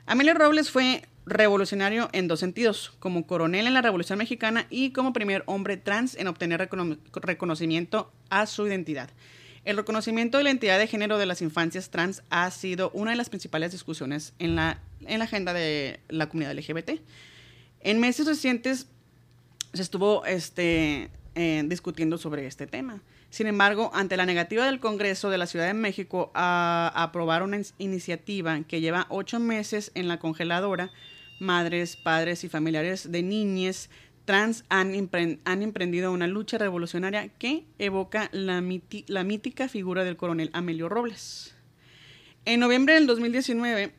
Amelio 0.05 0.35
Robles 0.35 0.73
fue 0.73 1.05
revolucionario 1.25 2.09
en 2.13 2.27
dos 2.27 2.41
sentidos, 2.41 2.95
como 2.99 3.29
coronel 3.29 3.69
en 3.69 3.75
la 3.75 3.83
Revolución 3.83 4.19
Mexicana 4.19 4.67
y 4.71 4.91
como 4.91 5.13
primer 5.13 5.45
hombre 5.47 5.77
trans 5.77 6.17
en 6.17 6.27
obtener 6.27 6.69
reconocimiento 7.13 8.11
a 8.29 8.47
su 8.47 8.67
identidad. 8.67 9.11
El 9.67 9.77
reconocimiento 9.77 10.39
de 10.39 10.45
la 10.45 10.51
identidad 10.51 10.79
de 10.79 10.87
género 10.87 11.19
de 11.19 11.27
las 11.27 11.43
infancias 11.43 11.91
trans 11.91 12.23
ha 12.31 12.49
sido 12.53 12.91
una 12.95 13.11
de 13.11 13.17
las 13.17 13.29
principales 13.29 13.73
discusiones 13.73 14.33
en 14.39 14.55
la, 14.55 14.79
en 15.05 15.19
la 15.19 15.25
agenda 15.25 15.53
de 15.53 15.99
la 16.09 16.29
comunidad 16.29 16.55
LGBT. 16.55 17.01
En 17.81 17.99
meses 17.99 18.29
recientes 18.29 18.87
se 19.75 19.83
estuvo 19.83 20.25
este, 20.25 21.11
eh, 21.35 21.65
discutiendo 21.67 22.17
sobre 22.17 22.47
este 22.47 22.69
tema. 22.69 23.03
Sin 23.29 23.49
embargo, 23.49 23.91
ante 23.93 24.17
la 24.17 24.25
negativa 24.25 24.65
del 24.67 24.79
Congreso 24.79 25.31
de 25.31 25.39
la 25.39 25.49
Ciudad 25.49 25.67
de 25.67 25.75
México 25.75 26.31
a, 26.33 26.93
a 26.95 27.03
aprobar 27.03 27.43
una 27.43 27.61
iniciativa 27.79 28.61
que 28.69 28.81
lleva 28.81 29.09
ocho 29.09 29.41
meses 29.41 29.91
en 29.97 30.07
la 30.07 30.21
congeladora, 30.21 30.93
madres, 31.41 31.97
padres 31.97 32.45
y 32.45 32.49
familiares 32.49 33.11
de 33.11 33.25
niñas 33.25 33.91
trans 34.27 34.65
han, 34.69 34.93
emprendido 34.95 36.13
una 36.13 36.27
lucha 36.27 36.59
revolucionaria 36.59 37.29
que 37.29 37.65
evoca 37.79 38.29
la, 38.33 38.61
mítica 38.61 39.69
figura 39.69 40.05
del 40.05 40.19
coronel 40.19 40.51
Amelio 40.53 40.91
Robles. 40.91 41.55
En 42.45 42.61
noviembre 42.61 42.95
del 42.95 43.07
2019 43.07 43.95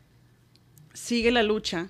sigue 0.94 1.32
la 1.32 1.44
lucha 1.44 1.90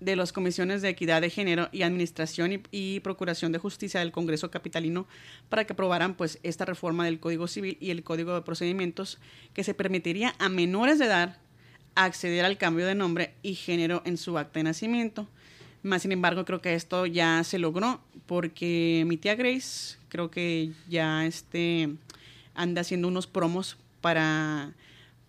de 0.00 0.16
las 0.16 0.32
comisiones 0.32 0.82
de 0.82 0.88
equidad 0.88 1.20
de 1.20 1.30
género 1.30 1.68
y 1.72 1.82
administración 1.82 2.62
y, 2.70 3.00
procuración 3.00 3.52
de 3.52 3.58
justicia 3.58 4.00
del 4.00 4.12
Congreso 4.12 4.50
capitalino 4.50 5.06
para 5.48 5.64
que 5.64 5.72
aprobaran 5.72 6.14
pues 6.14 6.38
esta 6.42 6.64
reforma 6.64 7.04
del 7.04 7.20
Código 7.20 7.48
Civil 7.48 7.76
y 7.80 7.90
el 7.90 8.04
Código 8.04 8.34
de 8.34 8.42
Procedimientos 8.42 9.18
que 9.52 9.64
se 9.64 9.74
permitiría 9.74 10.34
a 10.38 10.48
menores 10.48 10.98
de 10.98 11.06
edad 11.06 11.38
acceder 11.96 12.44
al 12.44 12.58
cambio 12.58 12.86
de 12.86 12.94
nombre 12.94 13.34
y 13.42 13.54
género 13.54 14.02
en 14.04 14.16
su 14.16 14.38
acta 14.38 14.60
de 14.60 14.64
nacimiento 14.64 15.28
más 15.84 16.02
sin 16.02 16.12
embargo, 16.12 16.44
creo 16.44 16.60
que 16.60 16.74
esto 16.74 17.06
ya 17.06 17.44
se 17.44 17.58
logró 17.58 18.00
porque 18.26 19.04
mi 19.06 19.16
tía 19.16 19.34
Grace 19.34 19.96
creo 20.08 20.30
que 20.30 20.72
ya 20.88 21.26
este, 21.26 21.90
anda 22.54 22.80
haciendo 22.80 23.08
unos 23.08 23.26
promos 23.26 23.76
para, 24.00 24.72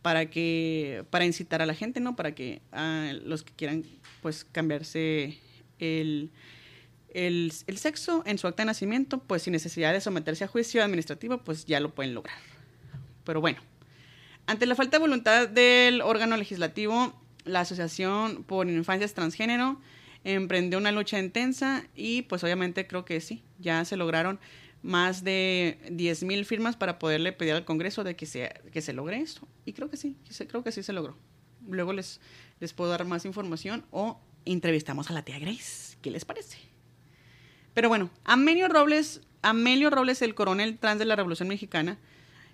para, 0.01 0.29
que, 0.29 1.03
para 1.09 1.25
incitar 1.25 1.61
a 1.61 1.65
la 1.65 1.73
gente, 1.73 1.99
¿no? 1.99 2.15
Para 2.15 2.33
que 2.33 2.61
a 2.71 3.11
los 3.23 3.43
que 3.43 3.51
quieran 3.53 3.83
pues 4.21 4.45
cambiarse 4.45 5.37
el, 5.79 6.31
el, 7.13 7.51
el, 7.67 7.77
sexo 7.77 8.23
en 8.25 8.37
su 8.37 8.47
acta 8.47 8.63
de 8.63 8.67
nacimiento, 8.67 9.19
pues 9.19 9.43
sin 9.43 9.53
necesidad 9.53 9.91
de 9.91 10.01
someterse 10.01 10.45
a 10.45 10.47
juicio 10.47 10.83
administrativo, 10.83 11.39
pues 11.39 11.65
ya 11.65 11.79
lo 11.79 11.93
pueden 11.93 12.13
lograr. 12.13 12.37
Pero 13.25 13.41
bueno, 13.41 13.59
ante 14.47 14.65
la 14.65 14.75
falta 14.75 14.97
de 14.97 15.01
voluntad 15.01 15.49
del 15.49 16.01
órgano 16.01 16.37
legislativo, 16.37 17.13
la 17.43 17.61
Asociación 17.61 18.43
por 18.43 18.69
Infancias 18.69 19.13
Transgénero 19.13 19.81
emprendió 20.25 20.77
una 20.77 20.91
lucha 20.91 21.19
intensa 21.19 21.85
y 21.95 22.23
pues 22.23 22.43
obviamente 22.43 22.87
creo 22.87 23.05
que 23.05 23.21
sí, 23.21 23.43
ya 23.59 23.85
se 23.85 23.95
lograron 23.95 24.39
más 24.81 25.23
de 25.23 25.79
10.000 25.89 26.45
firmas 26.45 26.75
para 26.75 26.99
poderle 26.99 27.31
pedir 27.31 27.53
al 27.53 27.65
Congreso 27.65 28.03
de 28.03 28.15
que 28.15 28.25
se, 28.25 28.53
que 28.71 28.81
se 28.81 28.93
logre 28.93 29.21
esto. 29.21 29.47
Y 29.65 29.73
creo 29.73 29.89
que 29.89 29.97
sí, 29.97 30.15
creo 30.47 30.63
que 30.63 30.71
sí 30.71 30.83
se 30.83 30.93
logró. 30.93 31.15
Luego 31.67 31.93
les, 31.93 32.19
les 32.59 32.73
puedo 32.73 32.91
dar 32.91 33.05
más 33.05 33.25
información 33.25 33.85
o 33.91 34.19
entrevistamos 34.45 35.09
a 35.09 35.13
la 35.13 35.23
tía 35.23 35.39
Grace. 35.39 35.97
¿Qué 36.01 36.11
les 36.11 36.25
parece? 36.25 36.57
Pero 37.73 37.89
bueno, 37.89 38.09
Amelio 38.23 38.67
Robles, 38.67 39.21
Amelio 39.41 39.89
Robles, 39.89 40.21
el 40.21 40.35
coronel 40.35 40.77
trans 40.77 40.99
de 40.99 41.05
la 41.05 41.15
Revolución 41.15 41.47
Mexicana, 41.47 41.97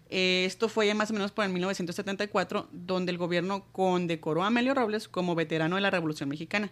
eh, 0.09 0.43
esto 0.45 0.67
fue 0.67 0.87
ya 0.87 0.93
más 0.93 1.09
o 1.09 1.13
menos 1.13 1.31
por 1.31 1.45
el 1.45 1.51
1974, 1.51 2.67
donde 2.73 3.13
el 3.13 3.17
gobierno 3.17 3.65
condecoró 3.71 4.43
a 4.43 4.47
Amelio 4.47 4.73
Robles 4.73 5.07
como 5.07 5.35
veterano 5.35 5.77
de 5.77 5.81
la 5.81 5.89
Revolución 5.89 6.27
Mexicana. 6.27 6.69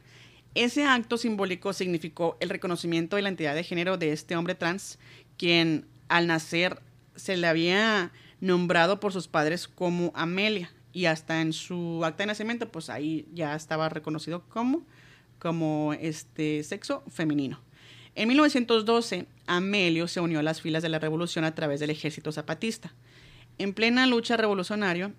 Ese 0.56 0.84
acto 0.84 1.18
simbólico 1.18 1.74
significó 1.74 2.38
el 2.40 2.50
reconocimiento 2.50 3.16
de 3.16 3.22
la 3.22 3.30
entidad 3.30 3.56
de 3.56 3.64
género 3.64 3.98
de 3.98 4.12
este 4.12 4.36
hombre 4.36 4.56
trans, 4.56 4.98
quien 5.38 5.86
al 6.08 6.28
nacer 6.28 6.82
se 7.16 7.38
le 7.38 7.48
había 7.48 8.12
nombrado 8.42 9.00
por 9.00 9.14
sus 9.14 9.28
padres 9.28 9.68
como 9.68 10.12
Amelia 10.16 10.72
y 10.92 11.06
hasta 11.06 11.42
en 11.42 11.54
su 11.54 12.04
acta 12.04 12.24
de 12.24 12.28
nacimiento 12.28 12.72
pues 12.72 12.90
ahí 12.90 13.28
ya 13.34 13.56
estaba 13.56 13.90
reconocido 13.90 14.44
como 14.50 14.86
como 15.38 15.94
este 15.94 16.64
sexo 16.64 17.04
femenino. 17.08 17.62
En 18.16 18.28
1912, 18.28 19.26
Amelio 19.48 20.08
se 20.08 20.20
unió 20.20 20.40
a 20.40 20.44
las 20.44 20.62
filas 20.62 20.84
de 20.84 20.90
la 20.90 21.00
revolución 21.00 21.46
a 21.46 21.56
través 21.56 21.80
del 21.80 21.90
ejército 21.90 22.32
zapatista. 22.32 22.94
En 23.58 23.74
plena 23.74 24.06
lucha 24.06 24.36
revolucionaria, 24.36 25.14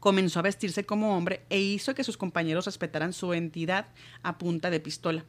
comenzó 0.00 0.40
a 0.40 0.42
vestirse 0.42 0.84
como 0.84 1.16
hombre 1.16 1.42
e 1.50 1.60
hizo 1.60 1.94
que 1.94 2.04
sus 2.04 2.16
compañeros 2.16 2.64
respetaran 2.64 3.12
su 3.12 3.32
entidad 3.34 3.86
a 4.22 4.38
punta 4.38 4.70
de 4.70 4.80
pistola. 4.80 5.24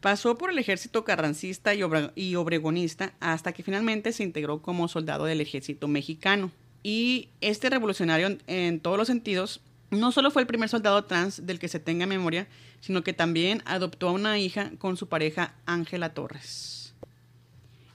Pasó 0.00 0.36
por 0.36 0.50
el 0.50 0.58
ejército 0.58 1.04
carrancista 1.04 1.72
y, 1.74 2.34
obregonista 2.34 3.14
hasta 3.20 3.52
que 3.52 3.62
finalmente 3.62 4.12
se 4.12 4.24
integró 4.24 4.60
como 4.60 4.88
soldado 4.88 5.26
del 5.26 5.40
ejército 5.40 5.86
mexicano. 5.86 6.50
Y 6.82 7.28
este 7.40 7.70
revolucionario 7.70 8.36
en 8.48 8.80
todos 8.80 8.98
los 8.98 9.06
sentidos 9.06 9.60
no 9.90 10.10
solo 10.10 10.32
fue 10.32 10.42
el 10.42 10.48
primer 10.48 10.68
soldado 10.68 11.04
trans 11.04 11.46
del 11.46 11.60
que 11.60 11.68
se 11.68 11.78
tenga 11.78 12.06
memoria, 12.06 12.48
sino 12.80 13.04
que 13.04 13.12
también 13.12 13.62
adoptó 13.64 14.08
a 14.08 14.12
una 14.12 14.40
hija 14.40 14.72
con 14.78 14.96
su 14.96 15.08
pareja 15.08 15.54
Ángela 15.66 16.14
Torres. 16.14 16.94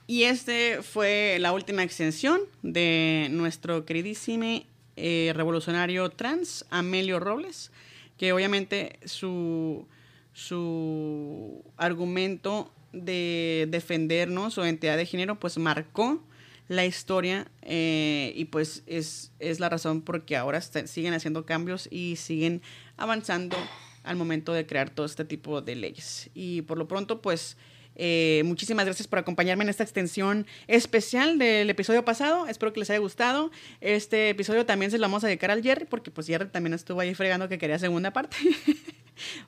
Y 0.06 0.22
este 0.22 0.80
fue 0.80 1.36
la 1.38 1.52
última 1.52 1.82
extensión 1.82 2.40
de 2.62 3.28
nuestro 3.30 3.84
queridísimo 3.84 4.62
eh, 4.98 5.32
revolucionario 5.34 6.10
trans, 6.10 6.66
Amelio 6.70 7.20
Robles, 7.20 7.70
que 8.16 8.32
obviamente 8.32 8.98
su, 9.04 9.86
su 10.32 11.64
argumento 11.76 12.72
de 12.92 13.68
defendernos 13.70 14.54
su 14.54 14.62
identidad 14.62 14.96
de 14.96 15.06
género, 15.06 15.38
pues 15.38 15.58
marcó 15.58 16.22
la 16.68 16.84
historia 16.84 17.50
eh, 17.62 18.32
y 18.34 18.46
pues 18.46 18.82
es, 18.86 19.32
es, 19.38 19.60
la 19.60 19.68
razón 19.68 20.02
por 20.02 20.24
que 20.24 20.36
ahora 20.36 20.60
siguen 20.60 21.14
haciendo 21.14 21.46
cambios 21.46 21.88
y 21.90 22.16
siguen 22.16 22.60
avanzando 22.96 23.56
al 24.04 24.16
momento 24.16 24.52
de 24.52 24.66
crear 24.66 24.90
todo 24.90 25.06
este 25.06 25.24
tipo 25.24 25.62
de 25.62 25.76
leyes. 25.76 26.30
Y 26.34 26.62
por 26.62 26.78
lo 26.78 26.88
pronto, 26.88 27.22
pues 27.22 27.56
eh, 27.98 28.42
muchísimas 28.46 28.86
gracias 28.86 29.08
por 29.08 29.18
acompañarme 29.18 29.64
en 29.64 29.70
esta 29.70 29.82
extensión 29.82 30.46
especial 30.68 31.36
del 31.38 31.68
episodio 31.68 32.04
pasado. 32.04 32.46
Espero 32.46 32.72
que 32.72 32.80
les 32.80 32.90
haya 32.90 33.00
gustado. 33.00 33.50
Este 33.80 34.30
episodio 34.30 34.64
también 34.64 34.90
se 34.90 34.98
lo 34.98 35.02
vamos 35.02 35.24
a 35.24 35.26
dedicar 35.26 35.50
al 35.50 35.62
Jerry, 35.62 35.84
porque 35.84 36.10
pues 36.10 36.28
Jerry 36.28 36.48
también 36.48 36.74
estuvo 36.74 37.00
ahí 37.00 37.14
fregando 37.14 37.48
que 37.48 37.58
quería 37.58 37.78
segunda 37.78 38.12
parte. 38.12 38.36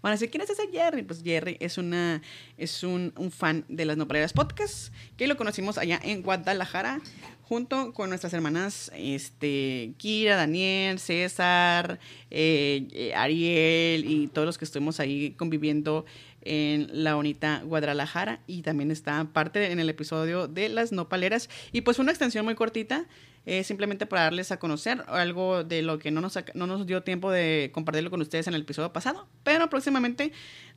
Bueno, 0.02 0.16
si 0.16 0.28
¿quién 0.28 0.42
es 0.42 0.50
ese 0.50 0.68
Jerry? 0.72 1.02
Pues 1.02 1.22
Jerry 1.22 1.56
es, 1.60 1.78
una, 1.78 2.22
es 2.58 2.82
un, 2.82 3.12
fan 3.30 3.64
de 3.68 3.84
las 3.84 3.96
Nopaleras 3.96 4.32
Podcast, 4.32 4.92
que 5.16 5.28
lo 5.28 5.36
conocimos 5.36 5.78
allá 5.78 6.00
en 6.02 6.22
Guadalajara, 6.22 7.00
junto 7.42 7.92
con 7.92 8.08
nuestras 8.08 8.32
hermanas 8.32 8.90
este, 8.94 9.92
Kira, 9.96 10.36
Daniel, 10.36 10.98
César, 10.98 11.98
eh, 12.30 12.86
eh, 12.92 13.14
Ariel 13.14 14.10
y 14.10 14.28
todos 14.28 14.46
los 14.46 14.58
que 14.58 14.64
estuvimos 14.64 15.00
ahí 15.00 15.32
conviviendo 15.32 16.04
en 16.42 16.88
la 17.04 17.14
bonita 17.14 17.62
Guadalajara 17.64 18.40
y 18.46 18.62
también 18.62 18.90
está 18.90 19.24
parte 19.32 19.72
en 19.72 19.80
el 19.80 19.88
episodio 19.88 20.48
de 20.48 20.68
las 20.68 20.92
nopaleras. 20.92 21.48
Y 21.72 21.82
pues 21.82 21.98
una 21.98 22.12
extensión 22.12 22.44
muy 22.44 22.54
cortita 22.54 23.06
eh, 23.46 23.64
simplemente 23.64 24.04
para 24.04 24.24
darles 24.24 24.52
a 24.52 24.58
conocer 24.58 25.02
algo 25.08 25.64
de 25.64 25.80
lo 25.82 25.98
que 25.98 26.10
no 26.10 26.20
nos, 26.20 26.38
no 26.54 26.66
nos 26.66 26.86
dio 26.86 27.02
tiempo 27.02 27.30
de 27.30 27.70
compartirlo 27.72 28.10
con 28.10 28.20
ustedes 28.20 28.46
en 28.48 28.54
el 28.54 28.62
episodio 28.62 28.92
pasado 28.92 29.26
pero 29.44 29.70
próximamente 29.70 30.32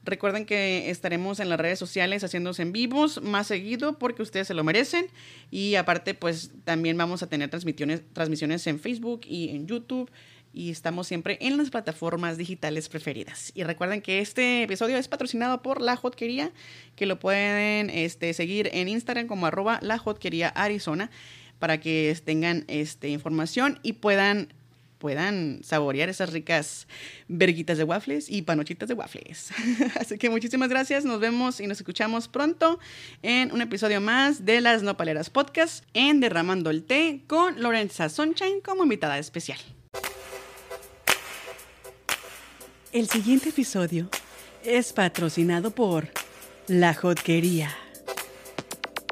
recuerden 0.06 0.46
que 0.46 0.90
estaremos 0.90 1.40
en 1.40 1.50
las 1.50 1.60
redes 1.60 1.78
sociales 1.78 2.24
haciéndose 2.24 2.62
en 2.62 2.72
vivos 2.72 3.22
más 3.22 3.48
seguido 3.48 4.00
porque 4.00 4.22
ustedes 4.22 4.48
se 4.48 4.54
lo 4.54 4.64
merecen. 4.64 5.08
Y 5.52 5.76
aparte 5.76 6.14
pues 6.14 6.52
también 6.64 6.98
vamos 6.98 7.24
a 7.24 7.28
tener 7.28 7.50
transmisiones, 7.50 8.02
transmisiones 8.14 8.66
en 8.68 8.80
Facebook 8.80 9.22
y 9.26 9.50
en 9.50 9.68
YouTube 9.68 10.10
y 10.54 10.70
estamos 10.70 11.08
siempre 11.08 11.38
en 11.42 11.58
las 11.58 11.70
plataformas 11.72 12.38
digitales 12.38 12.88
preferidas. 12.88 13.52
Y 13.56 13.64
recuerden 13.64 14.02
que 14.02 14.20
este 14.20 14.64
episodio 14.64 14.98
es 14.98 15.08
patrocinado 15.08 15.62
por 15.62 15.82
La 15.82 15.98
Hotquería, 15.98 16.52
que 16.96 17.06
lo 17.06 17.20
pueden 17.20 17.90
este, 17.90 18.34
seguir 18.34 18.70
en 18.72 18.88
Instagram 18.88 19.28
como 19.28 19.48
arroba 19.48 19.80
La 19.82 19.98
Hotquería 19.98 20.50
Arizona 20.50 21.10
para 21.60 21.80
que 21.80 22.16
tengan 22.24 22.66
este, 22.68 23.10
información 23.10 23.80
y 23.84 23.94
puedan 23.94 24.54
puedan 25.00 25.60
saborear 25.66 26.08
esas 26.08 26.32
ricas 26.32 26.88
verguitas 27.28 27.78
de 27.78 27.84
waffles 27.84 28.30
y 28.30 28.44
panochitas 28.44 28.88
de 28.88 28.94
waffles. 28.94 29.52
Así 30.00 30.18
que 30.18 30.30
muchísimas 30.30 30.70
gracias, 30.70 31.04
nos 31.04 31.20
vemos 31.20 31.60
y 31.60 31.68
nos 31.68 31.78
escuchamos 31.80 32.30
pronto 32.30 32.80
en 33.22 33.52
un 33.52 33.60
episodio 33.60 34.00
más 34.00 34.46
de 34.46 34.62
las 34.62 34.82
Nopaleras 34.82 35.30
Podcast 35.30 35.84
en 35.94 36.22
Derramando 36.22 36.70
el 36.70 36.86
Té 36.86 37.22
con 37.28 37.62
Lorenza 37.62 38.08
Sunshine 38.08 38.62
como 38.62 38.84
invitada 38.84 39.20
especial. 39.20 39.60
El 42.94 43.10
siguiente 43.10 43.50
episodio 43.50 44.08
es 44.64 44.94
patrocinado 44.94 45.72
por 45.72 46.10
La 46.68 46.94
Jotquería. 46.94 47.76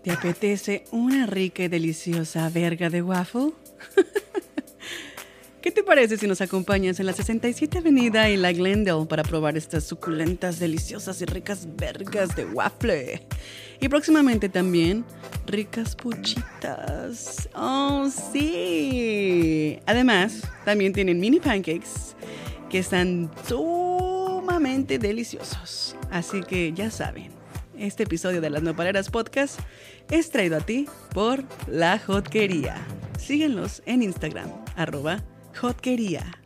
¿Te 0.04 0.12
apetece 0.12 0.84
una 0.91 1.26
rica 1.26 1.63
y 1.63 1.67
deliciosa 1.67 2.48
verga 2.52 2.91
de 2.91 3.02
waffle? 3.02 3.54
¿Qué 5.63 5.72
te 5.72 5.82
parece 5.82 6.17
si 6.17 6.28
nos 6.28 6.41
acompañas 6.41 7.00
en 7.00 7.08
la 7.08 7.13
67 7.13 7.80
Avenida 7.80 8.30
y 8.30 8.38
la 8.38 8.52
Glendale 8.52 9.08
para 9.08 9.24
probar 9.24 9.58
estas 9.58 9.84
suculentas, 9.86 10.60
deliciosas 10.60 11.20
y 11.24 11.26
ricas 11.26 11.67
vergas 11.76 12.36
de 12.36 12.46
waffle? 12.46 13.26
Y 13.80 13.89
próximamente 13.89 14.48
también 14.48 15.04
ricas 15.48 15.96
puchitas. 15.96 17.50
¡Oh, 17.56 18.08
sí! 18.32 19.80
Además, 19.88 20.44
también 20.65 20.94
tienen 20.94 21.20
mini 21.20 21.39
pancakes 21.39 22.12
que 22.71 22.79
están 22.79 23.29
sumamente 23.47 24.97
deliciosos. 24.97 25.97
Así 26.10 26.41
que 26.41 26.71
ya 26.71 26.89
saben, 26.89 27.31
este 27.77 28.03
episodio 28.03 28.39
de 28.39 28.49
las 28.49 28.63
Nopaleras 28.63 29.10
Podcast 29.10 29.60
es 30.10 30.29
traído 30.29 30.57
a 30.57 30.62
ti 30.62 30.88
por 31.13 31.43
La 31.67 31.99
Hotquería. 31.99 32.77
Síguenlos 33.19 33.84
en 33.86 34.03
Instagram, 34.03 34.49
arroba 34.77 35.21
Hotquería. 35.60 36.40